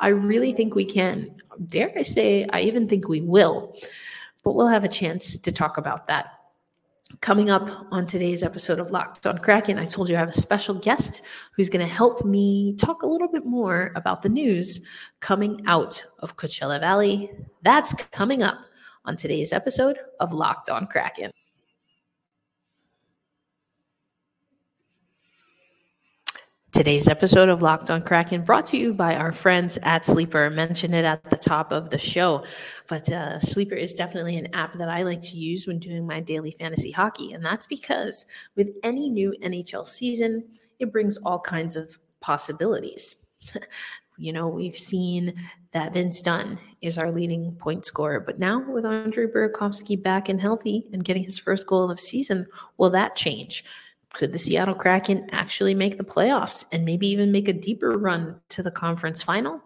I 0.02 0.10
really 0.10 0.54
think 0.54 0.76
we 0.76 0.86
can. 0.86 1.36
Dare 1.68 1.92
I 1.96 2.04
say, 2.04 2.48
I 2.52 2.62
even 2.62 2.88
think 2.88 3.08
we 3.08 3.22
will. 3.22 3.76
But 4.44 4.54
we'll 4.54 4.68
have 4.68 4.84
a 4.84 4.90
chance 4.90 5.38
to 5.38 5.52
talk 5.52 5.78
about 5.78 6.08
that 6.08 6.37
Coming 7.22 7.50
up 7.50 7.88
on 7.90 8.06
today's 8.06 8.44
episode 8.44 8.80
of 8.80 8.92
Locked 8.92 9.26
on 9.26 9.38
Kraken, 9.38 9.80
I 9.80 9.86
told 9.86 10.10
you 10.10 10.18
I 10.18 10.20
have 10.20 10.28
a 10.28 10.34
special 10.34 10.76
guest 10.76 11.22
who's 11.56 11.70
going 11.70 11.86
to 11.86 11.92
help 11.92 12.26
me 12.26 12.76
talk 12.76 13.02
a 13.02 13.08
little 13.08 13.30
bit 13.30 13.46
more 13.46 13.94
about 13.96 14.22
the 14.22 14.30
news 14.30 14.82
coming 15.22 15.64
out 15.68 16.04
of 16.20 16.36
Coachella 16.36 16.82
Valley. 16.82 17.32
That's 17.62 17.94
coming 18.12 18.44
up 18.44 18.58
on 19.06 19.16
today's 19.16 19.54
episode 19.54 19.98
of 20.20 20.34
Locked 20.34 20.70
on 20.70 20.86
Kraken. 20.86 21.32
Today's 26.78 27.08
episode 27.08 27.50
of 27.50 27.64
Locked 27.64 27.90
on 27.90 28.04
Kraken 28.04 28.44
brought 28.44 28.68
to 28.68 28.78
you 28.78 28.94
by 28.94 29.16
our 29.16 29.32
friends 29.32 29.80
at 29.82 30.06
Sleeper. 30.06 30.52
Mentioned 30.52 30.94
it 30.94 31.06
at 31.06 31.28
the 31.32 31.36
top 31.36 31.72
of 31.72 31.90
the 31.90 31.98
show, 31.98 32.46
but 32.88 33.12
uh, 33.12 33.40
Sleeper 33.40 33.74
is 33.74 33.96
definitely 33.96 34.38
an 34.38 34.54
app 34.54 34.74
that 34.78 34.88
I 34.88 35.02
like 35.02 35.24
to 35.24 35.38
use 35.38 35.66
when 35.66 35.80
doing 35.80 36.06
my 36.06 36.20
daily 36.20 36.52
fantasy 36.52 36.92
hockey. 36.92 37.34
And 37.34 37.44
that's 37.44 37.66
because 37.66 38.28
with 38.56 38.70
any 38.84 39.10
new 39.10 39.34
NHL 39.42 39.88
season, 39.88 40.48
it 40.78 40.92
brings 40.92 41.18
all 41.18 41.40
kinds 41.40 41.76
of 41.76 41.98
possibilities. 42.20 43.16
you 44.20 44.32
know, 44.32 44.48
we've 44.48 44.78
seen 44.78 45.34
that 45.72 45.94
Vince 45.94 46.22
Dunn 46.22 46.60
is 46.84 47.00
our 47.00 47.12
leading 47.12 47.56
point 47.56 47.86
scorer, 47.86 48.20
but 48.20 48.38
now 48.38 48.64
with 48.72 48.86
Andre 48.86 49.26
Burakovsky 49.26 50.00
back 50.00 50.30
and 50.30 50.40
healthy 50.40 50.88
and 50.94 51.04
getting 51.04 51.24
his 51.24 51.40
first 51.40 51.66
goal 51.66 51.90
of 51.90 52.00
season, 52.00 52.46
will 52.78 52.92
that 52.92 53.16
change? 53.16 53.66
Could 54.14 54.32
the 54.32 54.40
Seattle 54.40 54.76
Kraken 54.76 55.28
actually 55.32 55.76
make 55.76 55.98
the 55.98 56.04
playoffs 56.04 56.66
and 56.72 56.86
maybe 56.86 57.08
even 57.08 57.32
make 57.32 57.48
a 57.48 57.54
deeper 57.54 57.98
run 57.98 58.40
to 58.50 58.64
the 58.64 58.72
conference 58.72 59.22
final? 59.22 59.62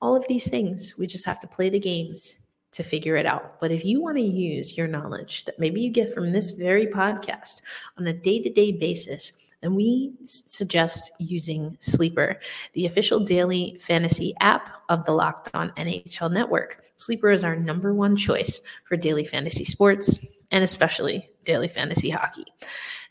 All 0.00 0.14
of 0.14 0.26
these 0.28 0.48
things, 0.48 0.96
we 0.96 1.06
just 1.06 1.26
have 1.26 1.40
to 1.40 1.48
play 1.48 1.70
the 1.70 1.80
games 1.80 2.36
to 2.72 2.82
figure 2.82 3.16
it 3.16 3.26
out. 3.26 3.60
But 3.60 3.72
if 3.72 3.84
you 3.84 4.00
want 4.00 4.16
to 4.16 4.22
use 4.22 4.76
your 4.76 4.86
knowledge 4.86 5.44
that 5.44 5.58
maybe 5.58 5.80
you 5.80 5.90
get 5.90 6.14
from 6.14 6.30
this 6.30 6.52
very 6.52 6.86
podcast 6.86 7.62
on 7.98 8.06
a 8.06 8.12
day 8.12 8.40
to 8.42 8.50
day 8.50 8.72
basis, 8.72 9.32
then 9.60 9.74
we 9.74 10.12
suggest 10.24 11.12
using 11.18 11.76
Sleeper, 11.80 12.40
the 12.72 12.86
official 12.86 13.20
daily 13.20 13.76
fantasy 13.80 14.34
app 14.40 14.82
of 14.88 15.04
the 15.04 15.12
Locked 15.12 15.50
On 15.54 15.70
NHL 15.70 16.32
network. 16.32 16.82
Sleeper 16.96 17.30
is 17.30 17.44
our 17.44 17.56
number 17.56 17.92
one 17.92 18.16
choice 18.16 18.62
for 18.84 18.96
daily 18.96 19.24
fantasy 19.24 19.64
sports 19.64 20.18
and 20.50 20.64
especially 20.64 21.28
daily 21.44 21.68
fantasy 21.68 22.10
hockey. 22.10 22.46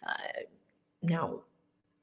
Uh, 0.08 0.42
now, 1.02 1.42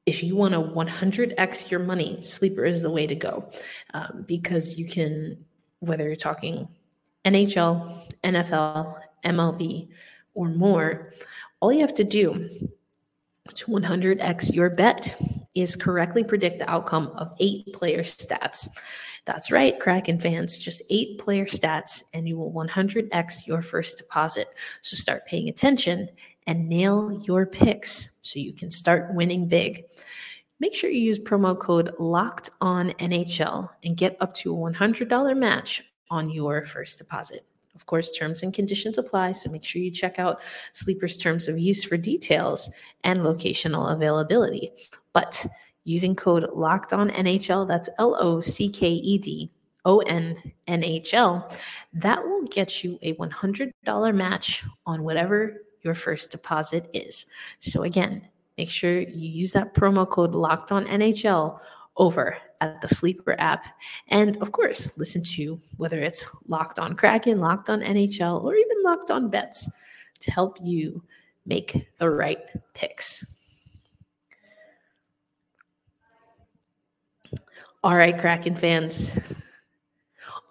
if 0.05 0.23
you 0.23 0.35
want 0.35 0.53
to 0.53 0.61
100x 0.61 1.69
your 1.69 1.81
money, 1.81 2.21
Sleeper 2.21 2.65
is 2.65 2.81
the 2.81 2.89
way 2.89 3.05
to 3.07 3.15
go 3.15 3.49
um, 3.93 4.23
because 4.27 4.77
you 4.77 4.87
can, 4.87 5.37
whether 5.79 6.05
you're 6.05 6.15
talking 6.15 6.67
NHL, 7.25 8.13
NFL, 8.23 8.95
MLB, 9.25 9.89
or 10.33 10.49
more, 10.49 11.13
all 11.59 11.73
you 11.73 11.81
have 11.81 11.93
to 11.95 12.05
do 12.05 12.49
to 13.53 13.65
100x 13.67 14.53
your 14.53 14.69
bet 14.69 15.19
is 15.55 15.75
correctly 15.75 16.23
predict 16.23 16.59
the 16.59 16.69
outcome 16.69 17.07
of 17.15 17.33
eight 17.39 17.65
player 17.73 18.01
stats. 18.01 18.69
That's 19.25 19.51
right, 19.51 19.77
Kraken 19.77 20.21
fans, 20.21 20.57
just 20.57 20.81
eight 20.89 21.19
player 21.19 21.45
stats, 21.45 22.03
and 22.13 22.27
you 22.27 22.37
will 22.37 22.53
100x 22.53 23.45
your 23.45 23.61
first 23.61 23.97
deposit. 23.97 24.47
So 24.81 24.95
start 24.95 25.25
paying 25.25 25.49
attention 25.49 26.09
and 26.47 26.67
nail 26.67 27.21
your 27.25 27.45
picks 27.45 28.09
so 28.21 28.39
you 28.39 28.53
can 28.53 28.71
start 28.71 29.13
winning 29.13 29.47
big. 29.47 29.83
Make 30.59 30.73
sure 30.73 30.89
you 30.89 31.01
use 31.01 31.19
promo 31.19 31.57
code 31.57 31.93
locked 31.99 32.49
on 32.61 32.89
NHL 32.91 33.69
and 33.83 33.95
get 33.95 34.17
up 34.21 34.33
to 34.35 34.53
a 34.53 34.71
$100 34.71 35.37
match 35.37 35.83
on 36.09 36.31
your 36.31 36.65
first 36.65 36.97
deposit. 36.97 37.45
Of 37.75 37.85
course, 37.85 38.11
terms 38.11 38.41
and 38.41 38.51
conditions 38.51 38.97
apply, 38.97 39.33
so 39.33 39.51
make 39.51 39.63
sure 39.63 39.81
you 39.81 39.91
check 39.91 40.17
out 40.17 40.39
Sleeper's 40.73 41.15
terms 41.15 41.47
of 41.47 41.59
use 41.59 41.83
for 41.83 41.95
details 41.95 42.71
and 43.03 43.19
locational 43.19 43.93
availability. 43.93 44.71
But 45.13 45.45
using 45.83 46.15
code 46.15 46.49
locked 46.53 46.91
on 46.91 47.11
NHL, 47.11 47.67
that's 47.67 47.87
L 47.99 48.17
O 48.19 48.41
C 48.41 48.67
K 48.67 48.89
E 48.89 49.19
D 49.19 49.51
O 49.85 49.99
N 49.99 50.41
N 50.65 50.83
H 50.83 51.13
L, 51.13 51.51
that 51.93 52.23
will 52.23 52.43
get 52.45 52.83
you 52.83 52.97
a 53.03 53.13
$100 53.13 54.15
match 54.15 54.63
on 54.87 55.03
whatever 55.03 55.61
your 55.81 55.93
first 55.93 56.31
deposit 56.31 56.89
is. 56.93 57.25
So 57.59 57.83
again, 57.83 58.27
make 58.57 58.69
sure 58.69 58.99
you 58.99 59.29
use 59.29 59.51
that 59.53 59.73
promo 59.73 60.07
code 60.09 60.35
locked 60.35 60.71
on 60.71 60.85
NHL 60.85 61.59
over 61.97 62.37
at 62.61 62.81
the 62.81 62.87
Sleeper 62.87 63.35
app. 63.39 63.65
And 64.07 64.37
of 64.37 64.51
course, 64.51 64.91
listen 64.97 65.23
to 65.35 65.59
whether 65.77 66.01
it's 66.01 66.25
locked 66.47 66.79
on 66.79 66.95
Kraken, 66.95 67.39
locked 67.39 67.69
on 67.69 67.81
NHL, 67.81 68.43
or 68.43 68.55
even 68.55 68.83
locked 68.83 69.11
on 69.11 69.29
bets 69.29 69.69
to 70.19 70.31
help 70.31 70.57
you 70.61 71.03
make 71.45 71.87
the 71.97 72.09
right 72.09 72.39
picks. 72.73 73.25
All 77.83 77.95
right, 77.95 78.17
Kraken 78.17 78.55
fans. 78.55 79.17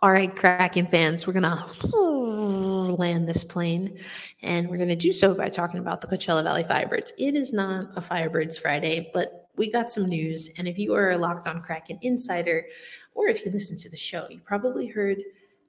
All 0.02 0.12
right, 0.12 0.34
Kraken 0.34 0.88
fans, 0.88 1.26
we're 1.26 1.32
going 1.32 1.42
to 1.44 2.94
land 2.98 3.26
this 3.26 3.42
plane 3.42 3.98
and 4.42 4.68
we're 4.68 4.76
going 4.76 4.90
to 4.90 4.96
do 4.96 5.10
so 5.10 5.32
by 5.32 5.48
talking 5.48 5.80
about 5.80 6.02
the 6.02 6.06
Coachella 6.06 6.42
Valley 6.42 6.64
Firebirds. 6.64 7.12
It 7.16 7.34
is 7.34 7.54
not 7.54 7.96
a 7.96 8.02
Firebirds 8.02 8.60
Friday, 8.60 9.10
but 9.14 9.48
we 9.56 9.72
got 9.72 9.90
some 9.90 10.06
news. 10.06 10.50
And 10.58 10.68
if 10.68 10.78
you 10.78 10.94
are 10.94 11.12
a 11.12 11.16
Locked 11.16 11.48
On 11.48 11.62
Kraken 11.62 11.98
insider, 12.02 12.66
or 13.14 13.28
if 13.28 13.46
you 13.46 13.50
listen 13.50 13.78
to 13.78 13.88
the 13.88 13.96
show, 13.96 14.26
you 14.28 14.38
probably 14.44 14.86
heard 14.86 15.16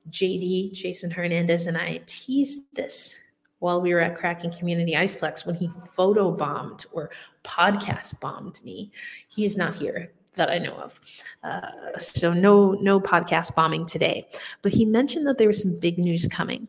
JD, 0.09 0.73
Jason 0.73 1.09
Hernandez, 1.09 1.67
and 1.67 1.77
I 1.77 2.01
teased 2.05 2.63
this 2.73 3.23
while 3.59 3.81
we 3.81 3.93
were 3.93 4.01
at 4.01 4.17
Kraken 4.17 4.51
Community 4.51 4.91
Iceplex 4.91 5.45
when 5.45 5.55
he 5.55 5.69
photo 5.87 6.31
bombed 6.31 6.85
or 6.91 7.11
podcast 7.45 8.19
bombed 8.19 8.59
me. 8.65 8.91
He's 9.29 9.55
not 9.55 9.73
here 9.73 10.11
that 10.37 10.49
I 10.49 10.57
know 10.57 10.73
of. 10.73 10.99
Uh, 11.43 11.97
so 11.97 12.33
no 12.33 12.71
no 12.81 12.99
podcast 12.99 13.53
bombing 13.55 13.85
today. 13.85 14.27
But 14.61 14.71
he 14.71 14.85
mentioned 14.85 15.27
that 15.27 15.37
there 15.37 15.47
was 15.47 15.61
some 15.61 15.79
big 15.79 15.97
news 15.97 16.27
coming. 16.27 16.67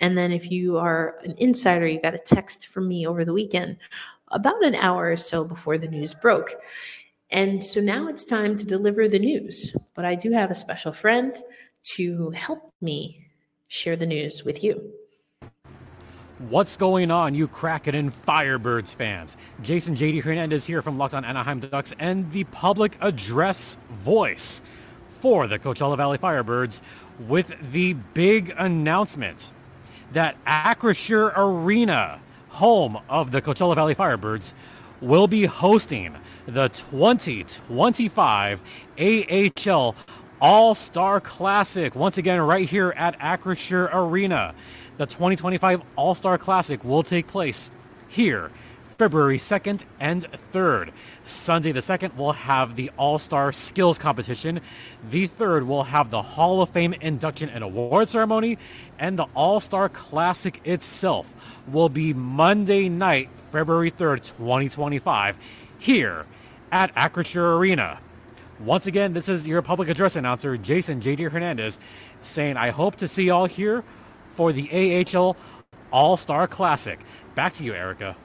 And 0.00 0.16
then 0.18 0.32
if 0.32 0.50
you 0.50 0.78
are 0.78 1.18
an 1.22 1.34
insider, 1.38 1.86
you 1.86 2.00
got 2.00 2.14
a 2.14 2.18
text 2.18 2.68
from 2.68 2.88
me 2.88 3.06
over 3.06 3.24
the 3.24 3.32
weekend 3.32 3.76
about 4.28 4.64
an 4.64 4.74
hour 4.74 5.10
or 5.10 5.16
so 5.16 5.44
before 5.44 5.78
the 5.78 5.88
news 5.88 6.14
broke. 6.14 6.50
And 7.30 7.62
so 7.64 7.80
now 7.80 8.08
it's 8.08 8.24
time 8.24 8.56
to 8.56 8.66
deliver 8.66 9.08
the 9.08 9.18
news. 9.18 9.74
But 9.94 10.04
I 10.04 10.14
do 10.14 10.32
have 10.32 10.50
a 10.50 10.54
special 10.54 10.92
friend 10.92 11.36
to 11.94 12.30
help 12.30 12.72
me 12.80 13.26
share 13.68 13.96
the 13.96 14.06
news 14.06 14.44
with 14.44 14.64
you. 14.64 14.92
What's 16.48 16.78
going 16.78 17.10
on, 17.10 17.34
you 17.34 17.46
Kraken 17.46 17.94
and 17.94 18.10
Firebirds 18.10 18.94
fans? 18.94 19.36
Jason 19.60 19.94
JD 19.94 20.22
Hernandez 20.22 20.64
here 20.64 20.80
from 20.80 20.96
Locked 20.96 21.12
On 21.12 21.22
Anaheim 21.22 21.60
Ducks 21.60 21.92
and 21.98 22.32
the 22.32 22.44
public 22.44 22.96
address 23.02 23.76
voice 23.90 24.62
for 25.20 25.46
the 25.46 25.58
Coachella 25.58 25.98
Valley 25.98 26.16
Firebirds 26.16 26.80
with 27.28 27.54
the 27.72 27.92
big 28.14 28.54
announcement 28.56 29.50
that 30.14 30.42
Acrisure 30.46 31.30
Arena, 31.36 32.20
home 32.48 32.96
of 33.10 33.32
the 33.32 33.42
Coachella 33.42 33.74
Valley 33.74 33.94
Firebirds, 33.94 34.54
will 35.02 35.28
be 35.28 35.44
hosting 35.44 36.16
the 36.46 36.70
2025 36.70 38.62
AHL 38.98 39.94
All-Star 40.40 41.20
Classic 41.20 41.94
once 41.94 42.16
again 42.16 42.40
right 42.40 42.66
here 42.66 42.94
at 42.96 43.18
Acrisure 43.20 43.90
Arena. 43.92 44.54
The 45.00 45.06
2025 45.06 45.80
All-Star 45.96 46.36
Classic 46.36 46.84
will 46.84 47.02
take 47.02 47.26
place 47.26 47.72
here 48.08 48.50
February 48.98 49.38
2nd 49.38 49.84
and 49.98 50.30
3rd. 50.52 50.90
Sunday 51.24 51.72
the 51.72 51.80
2nd 51.80 52.16
will 52.16 52.32
have 52.32 52.76
the 52.76 52.90
All-Star 52.98 53.50
Skills 53.50 53.96
Competition. 53.96 54.60
The 55.10 55.26
3rd 55.26 55.66
will 55.66 55.84
have 55.84 56.10
the 56.10 56.20
Hall 56.20 56.60
of 56.60 56.68
Fame 56.68 56.92
induction 57.00 57.48
and 57.48 57.64
award 57.64 58.10
ceremony. 58.10 58.58
And 58.98 59.18
the 59.18 59.26
All-Star 59.34 59.88
Classic 59.88 60.60
itself 60.66 61.34
will 61.66 61.88
be 61.88 62.12
Monday 62.12 62.90
night, 62.90 63.30
February 63.52 63.90
3rd, 63.90 64.22
2025, 64.36 65.38
here 65.78 66.26
at 66.70 66.94
Acrisure 66.94 67.56
Arena. 67.58 68.00
Once 68.58 68.86
again, 68.86 69.14
this 69.14 69.30
is 69.30 69.48
your 69.48 69.62
public 69.62 69.88
address 69.88 70.14
announcer, 70.14 70.58
Jason 70.58 71.00
J.D. 71.00 71.22
Hernandez, 71.22 71.78
saying 72.20 72.58
I 72.58 72.68
hope 72.68 72.96
to 72.96 73.08
see 73.08 73.28
y'all 73.28 73.46
here 73.46 73.82
for 74.34 74.52
the 74.52 75.04
AHL 75.14 75.36
All-Star 75.92 76.46
Classic. 76.48 76.98
Back 77.34 77.52
to 77.54 77.64
you, 77.64 77.74
Erica. 77.74 78.16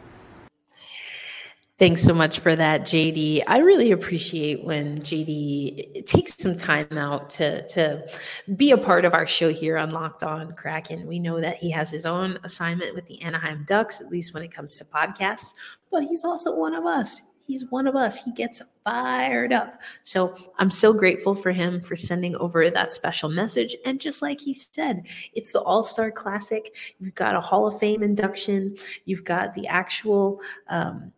Thanks 1.77 2.03
so 2.03 2.13
much 2.13 2.39
for 2.39 2.55
that, 2.55 2.81
JD. 2.83 3.43
I 3.47 3.57
really 3.57 3.91
appreciate 3.91 4.63
when 4.63 4.99
JD 4.99 6.05
takes 6.05 6.37
some 6.37 6.55
time 6.55 6.87
out 6.97 7.29
to 7.31 7.67
to 7.67 8.07
be 8.55 8.71
a 8.71 8.77
part 8.77 9.03
of 9.03 9.13
our 9.13 9.27
show 9.27 9.51
here 9.51 9.77
on 9.77 9.91
Locked 9.91 10.23
On 10.23 10.53
Kraken. 10.53 11.05
We 11.05 11.19
know 11.19 11.41
that 11.41 11.57
he 11.57 11.69
has 11.71 11.91
his 11.91 12.05
own 12.05 12.39
assignment 12.45 12.95
with 12.95 13.05
the 13.07 13.21
Anaheim 13.21 13.65
Ducks, 13.67 13.99
at 13.99 14.07
least 14.07 14.33
when 14.33 14.41
it 14.41 14.53
comes 14.53 14.75
to 14.75 14.85
podcasts, 14.85 15.53
but 15.91 16.03
he's 16.03 16.23
also 16.23 16.57
one 16.57 16.73
of 16.73 16.85
us 16.85 17.23
he's 17.45 17.69
one 17.69 17.87
of 17.87 17.95
us. 17.95 18.23
He 18.23 18.31
gets 18.31 18.61
fired 18.85 19.51
up. 19.51 19.81
So 20.03 20.37
I'm 20.57 20.71
so 20.71 20.93
grateful 20.93 21.35
for 21.35 21.51
him 21.51 21.81
for 21.81 21.95
sending 21.95 22.35
over 22.37 22.69
that 22.69 22.93
special 22.93 23.29
message. 23.29 23.75
And 23.83 23.99
just 23.99 24.21
like 24.21 24.39
he 24.39 24.53
said, 24.53 25.03
it's 25.33 25.51
the 25.51 25.61
All 25.61 25.83
Star 25.83 26.11
Classic. 26.11 26.73
You've 26.99 27.15
got 27.15 27.35
a 27.35 27.41
Hall 27.41 27.67
of 27.67 27.79
Fame 27.79 28.03
induction, 28.03 28.77
you've 29.03 29.25
got 29.25 29.53
the 29.53 29.67
actual. 29.67 30.39
Um, 30.69 31.11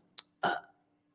uh, 0.44 0.56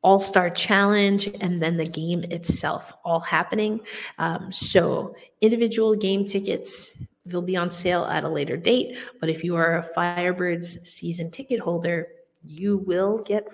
all 0.03 0.19
Star 0.19 0.49
Challenge 0.49 1.27
and 1.39 1.61
then 1.61 1.77
the 1.77 1.85
game 1.85 2.23
itself 2.25 2.93
all 3.03 3.21
happening. 3.21 3.79
Um, 4.17 4.51
so, 4.51 5.15
individual 5.39 5.95
game 5.95 6.25
tickets, 6.25 6.91
they'll 7.25 7.41
be 7.41 7.55
on 7.55 7.71
sale 7.71 8.03
at 8.03 8.25
a 8.25 8.29
later 8.29 8.57
date. 8.57 8.97
But 9.21 9.29
if 9.29 9.45
you 9.45 9.55
are 9.55 9.77
a 9.77 9.93
Firebirds 9.95 10.85
season 10.85 11.31
ticket 11.31 11.61
holder, 11.61 12.09
you 12.45 12.79
will 12.79 13.19
get 13.19 13.47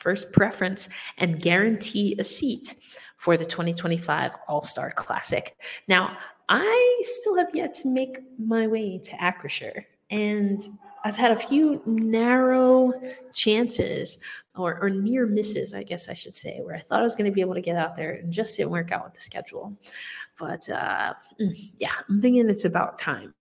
first 0.00 0.32
preference 0.32 0.88
and 1.18 1.40
guarantee 1.40 2.16
a 2.18 2.24
seat 2.24 2.74
for 3.16 3.36
the 3.36 3.44
2025 3.44 4.32
All 4.48 4.62
Star 4.62 4.90
Classic. 4.90 5.54
Now, 5.88 6.16
I 6.48 7.00
still 7.02 7.36
have 7.36 7.50
yet 7.54 7.74
to 7.74 7.88
make 7.88 8.18
my 8.38 8.66
way 8.66 8.98
to 8.98 9.16
Acrisure, 9.16 9.84
and 10.10 10.62
I've 11.04 11.16
had 11.16 11.32
a 11.32 11.36
few 11.36 11.82
narrow 11.86 12.92
chances 13.32 14.18
or, 14.56 14.78
or 14.82 14.90
near 14.90 15.26
misses, 15.26 15.74
I 15.74 15.82
guess 15.82 16.08
I 16.08 16.14
should 16.14 16.34
say, 16.34 16.60
where 16.60 16.74
I 16.74 16.80
thought 16.80 17.00
I 17.00 17.02
was 17.02 17.14
going 17.14 17.30
to 17.30 17.34
be 17.34 17.40
able 17.40 17.54
to 17.54 17.60
get 17.60 17.76
out 17.76 17.96
there 17.96 18.12
and 18.12 18.32
just 18.32 18.56
didn't 18.56 18.70
work 18.70 18.92
out 18.92 19.04
with 19.04 19.14
the 19.14 19.20
schedule. 19.20 19.76
But 20.38 20.68
uh, 20.68 21.14
mm, 21.40 21.70
yeah, 21.78 21.92
I'm 22.08 22.20
thinking 22.20 22.48
it's 22.48 22.64
about 22.64 22.98
time. 22.98 23.34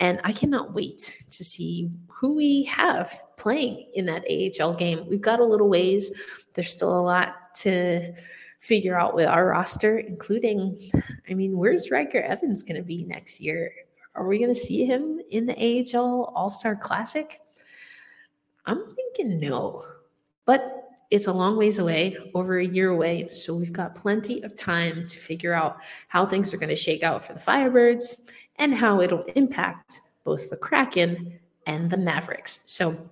And 0.00 0.20
I 0.24 0.32
cannot 0.32 0.74
wait 0.74 1.22
to 1.30 1.44
see 1.44 1.90
who 2.08 2.34
we 2.34 2.64
have 2.64 3.22
playing 3.36 3.88
in 3.94 4.06
that 4.06 4.24
AHL 4.30 4.74
game. 4.74 5.06
We've 5.08 5.20
got 5.20 5.40
a 5.40 5.44
little 5.44 5.68
ways. 5.68 6.12
There's 6.54 6.70
still 6.70 6.98
a 6.98 7.02
lot 7.02 7.54
to 7.56 8.14
figure 8.60 8.98
out 8.98 9.14
with 9.14 9.26
our 9.26 9.46
roster, 9.46 9.98
including, 9.98 10.78
I 11.28 11.34
mean, 11.34 11.58
where's 11.58 11.90
Ryker 11.90 12.22
Evans 12.22 12.62
going 12.62 12.76
to 12.76 12.82
be 12.82 13.04
next 13.04 13.40
year? 13.40 13.72
Are 14.14 14.26
we 14.26 14.38
going 14.38 14.52
to 14.52 14.54
see 14.54 14.84
him 14.84 15.20
in 15.30 15.46
the 15.46 15.54
AHL 15.94 16.32
All 16.34 16.50
Star 16.50 16.76
Classic? 16.76 17.40
I'm 18.66 18.88
thinking 18.88 19.40
no, 19.40 19.84
but 20.44 20.84
it's 21.10 21.26
a 21.26 21.32
long 21.32 21.56
ways 21.56 21.78
away, 21.78 22.16
over 22.34 22.58
a 22.58 22.66
year 22.66 22.90
away. 22.90 23.28
So 23.30 23.54
we've 23.54 23.72
got 23.72 23.94
plenty 23.94 24.42
of 24.42 24.56
time 24.56 25.06
to 25.06 25.18
figure 25.18 25.52
out 25.52 25.78
how 26.08 26.24
things 26.24 26.52
are 26.52 26.56
going 26.56 26.70
to 26.70 26.76
shake 26.76 27.02
out 27.02 27.24
for 27.24 27.34
the 27.34 27.40
Firebirds 27.40 28.30
and 28.56 28.74
how 28.74 29.00
it'll 29.00 29.22
impact 29.36 30.00
both 30.24 30.50
the 30.50 30.56
Kraken 30.56 31.38
and 31.66 31.90
the 31.90 31.96
Mavericks. 31.96 32.64
So 32.66 33.10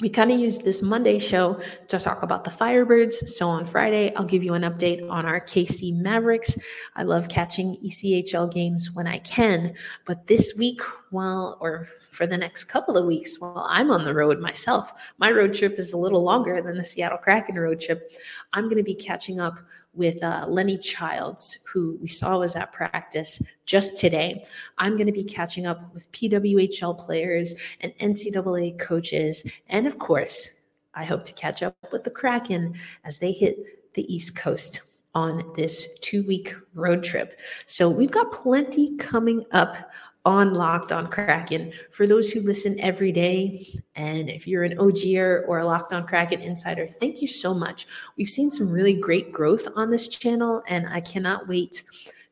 we 0.00 0.10
kind 0.10 0.30
of 0.30 0.38
used 0.38 0.62
this 0.62 0.82
Monday 0.82 1.18
show 1.18 1.58
to 1.88 1.98
talk 1.98 2.22
about 2.22 2.44
the 2.44 2.50
Firebirds. 2.50 3.28
So 3.28 3.48
on 3.48 3.64
Friday, 3.64 4.14
I'll 4.14 4.26
give 4.26 4.44
you 4.44 4.52
an 4.52 4.60
update 4.60 5.08
on 5.10 5.24
our 5.24 5.40
KC 5.40 5.96
Mavericks. 5.96 6.58
I 6.96 7.02
love 7.02 7.28
catching 7.28 7.76
ECHL 7.76 8.52
games 8.52 8.90
when 8.92 9.06
I 9.06 9.20
can, 9.20 9.72
but 10.04 10.26
this 10.26 10.54
week, 10.58 10.82
while 11.10 11.56
or 11.62 11.88
for 12.10 12.26
the 12.26 12.36
next 12.36 12.64
couple 12.64 12.98
of 12.98 13.06
weeks, 13.06 13.40
while 13.40 13.66
I'm 13.70 13.90
on 13.90 14.04
the 14.04 14.12
road 14.12 14.38
myself, 14.38 14.92
my 15.16 15.30
road 15.30 15.54
trip 15.54 15.78
is 15.78 15.94
a 15.94 15.98
little 15.98 16.22
longer 16.22 16.60
than 16.60 16.76
the 16.76 16.84
Seattle 16.84 17.16
Kraken 17.16 17.58
road 17.58 17.80
trip. 17.80 18.12
I'm 18.52 18.64
going 18.64 18.76
to 18.76 18.82
be 18.82 18.94
catching 18.94 19.40
up 19.40 19.58
with 19.96 20.22
uh, 20.22 20.46
Lenny 20.48 20.78
Childs, 20.78 21.58
who 21.72 21.98
we 22.00 22.08
saw 22.08 22.38
was 22.38 22.54
at 22.54 22.72
practice 22.72 23.42
just 23.64 23.96
today. 23.96 24.44
I'm 24.78 24.94
going 24.96 25.06
to 25.06 25.12
be 25.12 25.24
catching 25.24 25.66
up 25.66 25.92
with 25.94 26.10
PWHL 26.12 26.98
players 26.98 27.54
and 27.80 27.92
NCAA 27.98 28.78
coaches. 28.78 29.44
And 29.68 29.86
of 29.86 29.98
course, 29.98 30.50
I 30.94 31.04
hope 31.04 31.24
to 31.24 31.32
catch 31.34 31.62
up 31.62 31.76
with 31.92 32.04
the 32.04 32.10
Kraken 32.10 32.74
as 33.04 33.18
they 33.18 33.32
hit 33.32 33.94
the 33.94 34.12
East 34.12 34.36
Coast 34.36 34.82
on 35.14 35.50
this 35.54 35.98
two 36.00 36.22
week 36.24 36.54
road 36.74 37.02
trip. 37.02 37.40
So 37.66 37.88
we've 37.88 38.10
got 38.10 38.30
plenty 38.32 38.96
coming 38.98 39.44
up 39.52 39.90
on 40.26 40.54
Locked 40.54 40.90
on 40.90 41.06
Kraken. 41.06 41.72
For 41.92 42.06
those 42.06 42.30
who 42.30 42.40
listen 42.40 42.78
every 42.80 43.12
day, 43.12 43.64
and 43.94 44.28
if 44.28 44.46
you're 44.46 44.64
an 44.64 44.76
OGer 44.76 45.44
or 45.46 45.60
a 45.60 45.64
Locked 45.64 45.92
on 45.92 46.04
Kraken 46.04 46.40
insider, 46.40 46.88
thank 46.88 47.22
you 47.22 47.28
so 47.28 47.54
much. 47.54 47.86
We've 48.18 48.28
seen 48.28 48.50
some 48.50 48.68
really 48.68 48.92
great 48.92 49.32
growth 49.32 49.68
on 49.76 49.88
this 49.88 50.08
channel, 50.08 50.64
and 50.66 50.88
I 50.88 51.00
cannot 51.00 51.46
wait 51.46 51.84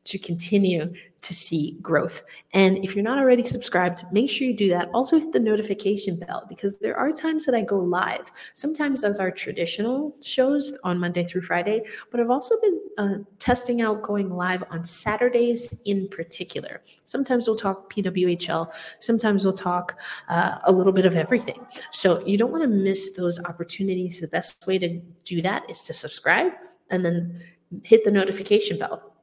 to 0.05 0.17
continue 0.17 0.93
to 1.25 1.33
see 1.33 1.75
growth. 1.81 2.23
And 2.53 2.77
if 2.85 2.95
you're 2.95 3.03
not 3.03 3.17
already 3.17 3.41
subscribed, 3.41 4.05
make 4.11 4.29
sure 4.29 4.45
you 4.45 4.55
do 4.55 4.69
that. 4.69 4.89
Also, 4.93 5.19
hit 5.19 5.31
the 5.31 5.39
notification 5.39 6.17
bell 6.17 6.45
because 6.47 6.77
there 6.77 6.95
are 6.95 7.11
times 7.11 7.45
that 7.45 7.55
I 7.55 7.61
go 7.61 7.79
live. 7.79 8.31
Sometimes 8.53 9.03
as 9.03 9.19
our 9.19 9.31
traditional 9.31 10.15
shows 10.21 10.77
on 10.83 10.99
Monday 10.99 11.23
through 11.23 11.41
Friday, 11.41 11.81
but 12.11 12.19
I've 12.19 12.29
also 12.29 12.61
been 12.61 12.79
uh, 12.99 13.15
testing 13.39 13.81
out 13.81 14.03
going 14.03 14.29
live 14.29 14.63
on 14.69 14.85
Saturdays 14.85 15.81
in 15.85 16.07
particular. 16.09 16.83
Sometimes 17.05 17.47
we'll 17.47 17.57
talk 17.57 17.91
PWHL, 17.91 18.71
sometimes 18.99 19.43
we'll 19.43 19.53
talk 19.53 19.99
uh, 20.29 20.59
a 20.65 20.71
little 20.71 20.93
bit 20.93 21.05
of 21.05 21.15
everything. 21.15 21.65
So 21.89 22.23
you 22.25 22.37
don't 22.37 22.51
want 22.51 22.63
to 22.63 22.69
miss 22.69 23.13
those 23.13 23.43
opportunities. 23.45 24.21
The 24.21 24.27
best 24.27 24.67
way 24.67 24.77
to 24.77 24.99
do 25.23 25.41
that 25.41 25.67
is 25.71 25.81
to 25.83 25.93
subscribe 25.93 26.51
and 26.91 27.03
then 27.03 27.43
hit 27.83 28.03
the 28.03 28.11
notification 28.11 28.77
bell 28.77 29.14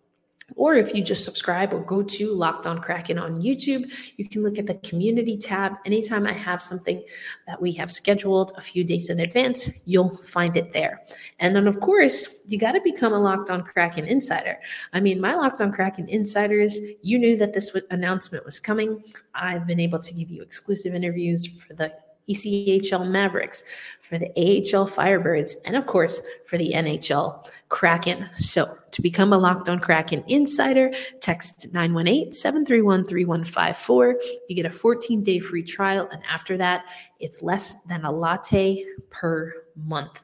Or 0.56 0.74
if 0.74 0.94
you 0.94 1.02
just 1.02 1.24
subscribe 1.24 1.72
or 1.72 1.80
go 1.80 2.02
to 2.02 2.32
Locked 2.32 2.66
on 2.66 2.80
Kraken 2.80 3.18
on 3.18 3.36
YouTube, 3.36 3.90
you 4.16 4.28
can 4.28 4.42
look 4.42 4.58
at 4.58 4.66
the 4.66 4.74
community 4.76 5.36
tab. 5.36 5.74
Anytime 5.84 6.26
I 6.26 6.32
have 6.32 6.62
something 6.62 7.02
that 7.46 7.60
we 7.60 7.72
have 7.72 7.90
scheduled 7.90 8.52
a 8.56 8.60
few 8.60 8.84
days 8.84 9.10
in 9.10 9.20
advance, 9.20 9.68
you'll 9.84 10.16
find 10.16 10.56
it 10.56 10.72
there. 10.72 11.02
And 11.38 11.54
then, 11.54 11.66
of 11.66 11.80
course, 11.80 12.28
you 12.46 12.58
got 12.58 12.72
to 12.72 12.80
become 12.80 13.12
a 13.12 13.20
Locked 13.20 13.50
on 13.50 13.62
Kraken 13.62 14.06
insider. 14.06 14.58
I 14.92 15.00
mean, 15.00 15.20
my 15.20 15.34
Locked 15.34 15.60
on 15.60 15.72
Kraken 15.72 16.08
insiders, 16.08 16.78
you 17.02 17.18
knew 17.18 17.36
that 17.36 17.52
this 17.52 17.74
announcement 17.90 18.44
was 18.44 18.60
coming. 18.60 19.02
I've 19.34 19.66
been 19.66 19.80
able 19.80 19.98
to 20.00 20.14
give 20.14 20.30
you 20.30 20.42
exclusive 20.42 20.94
interviews 20.94 21.46
for 21.46 21.74
the 21.74 21.92
ECHL 22.28 23.08
Mavericks, 23.08 23.64
for 24.12 24.18
the 24.18 24.28
AHL 24.36 24.86
Firebirds, 24.86 25.54
and 25.64 25.74
of 25.74 25.86
course 25.86 26.20
for 26.44 26.58
the 26.58 26.72
NHL 26.74 27.48
Kraken. 27.70 28.28
So 28.34 28.76
to 28.90 29.00
become 29.00 29.32
a 29.32 29.38
Locked 29.38 29.70
On 29.70 29.80
Kraken 29.80 30.22
insider, 30.28 30.92
text 31.20 31.72
918 31.72 32.32
731 32.32 33.06
3154. 33.06 34.16
You 34.48 34.56
get 34.56 34.66
a 34.66 34.70
14 34.70 35.22
day 35.22 35.38
free 35.38 35.62
trial, 35.62 36.08
and 36.12 36.22
after 36.30 36.58
that, 36.58 36.84
it's 37.20 37.40
less 37.40 37.74
than 37.84 38.04
a 38.04 38.12
latte 38.12 38.84
per 39.08 39.54
month. 39.76 40.22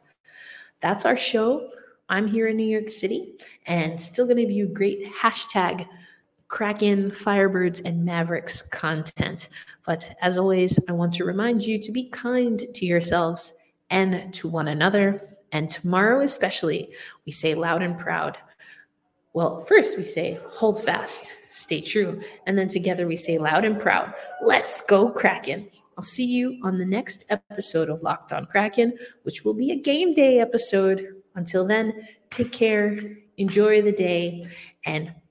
That's 0.80 1.06
our 1.06 1.16
show. 1.16 1.70
I'm 2.10 2.26
here 2.26 2.48
in 2.48 2.56
New 2.56 2.68
York 2.68 2.90
City 2.90 3.34
and 3.66 4.00
still 4.00 4.26
going 4.26 4.36
to 4.36 4.42
give 4.42 4.50
you 4.50 4.66
great 4.66 5.10
hashtag 5.14 5.86
Kraken, 6.48 7.10
Firebirds, 7.10 7.82
and 7.84 8.04
Mavericks 8.04 8.62
content. 8.62 9.50
But 9.86 10.10
as 10.22 10.38
always, 10.38 10.78
I 10.88 10.92
want 10.92 11.12
to 11.14 11.24
remind 11.24 11.62
you 11.62 11.78
to 11.78 11.92
be 11.92 12.08
kind 12.08 12.64
to 12.74 12.86
yourselves 12.86 13.54
and 13.90 14.32
to 14.34 14.48
one 14.48 14.68
another. 14.68 15.36
And 15.52 15.70
tomorrow, 15.70 16.20
especially, 16.20 16.92
we 17.24 17.32
say 17.32 17.54
loud 17.54 17.82
and 17.82 17.98
proud. 17.98 18.38
Well, 19.34 19.64
first 19.64 19.96
we 19.96 20.02
say 20.02 20.40
hold 20.48 20.82
fast, 20.82 21.34
stay 21.46 21.80
true. 21.80 22.20
And 22.46 22.58
then 22.58 22.68
together 22.68 23.06
we 23.06 23.16
say 23.16 23.38
loud 23.38 23.64
and 23.64 23.78
proud, 23.78 24.14
let's 24.42 24.80
go 24.80 25.10
Kraken. 25.10 25.68
I'll 25.96 26.04
see 26.04 26.24
you 26.24 26.58
on 26.62 26.78
the 26.78 26.86
next 26.86 27.24
episode 27.28 27.90
of 27.90 28.02
Locked 28.02 28.32
on 28.32 28.46
Kraken, 28.46 28.96
which 29.24 29.44
will 29.44 29.54
be 29.54 29.72
a 29.72 29.76
game 29.76 30.14
day 30.14 30.38
episode. 30.38 31.14
Until 31.34 31.66
then, 31.66 32.08
take 32.30 32.52
care, 32.52 32.98
enjoy 33.36 33.82
the 33.82 33.92
day, 33.92 34.46
and 34.86 35.12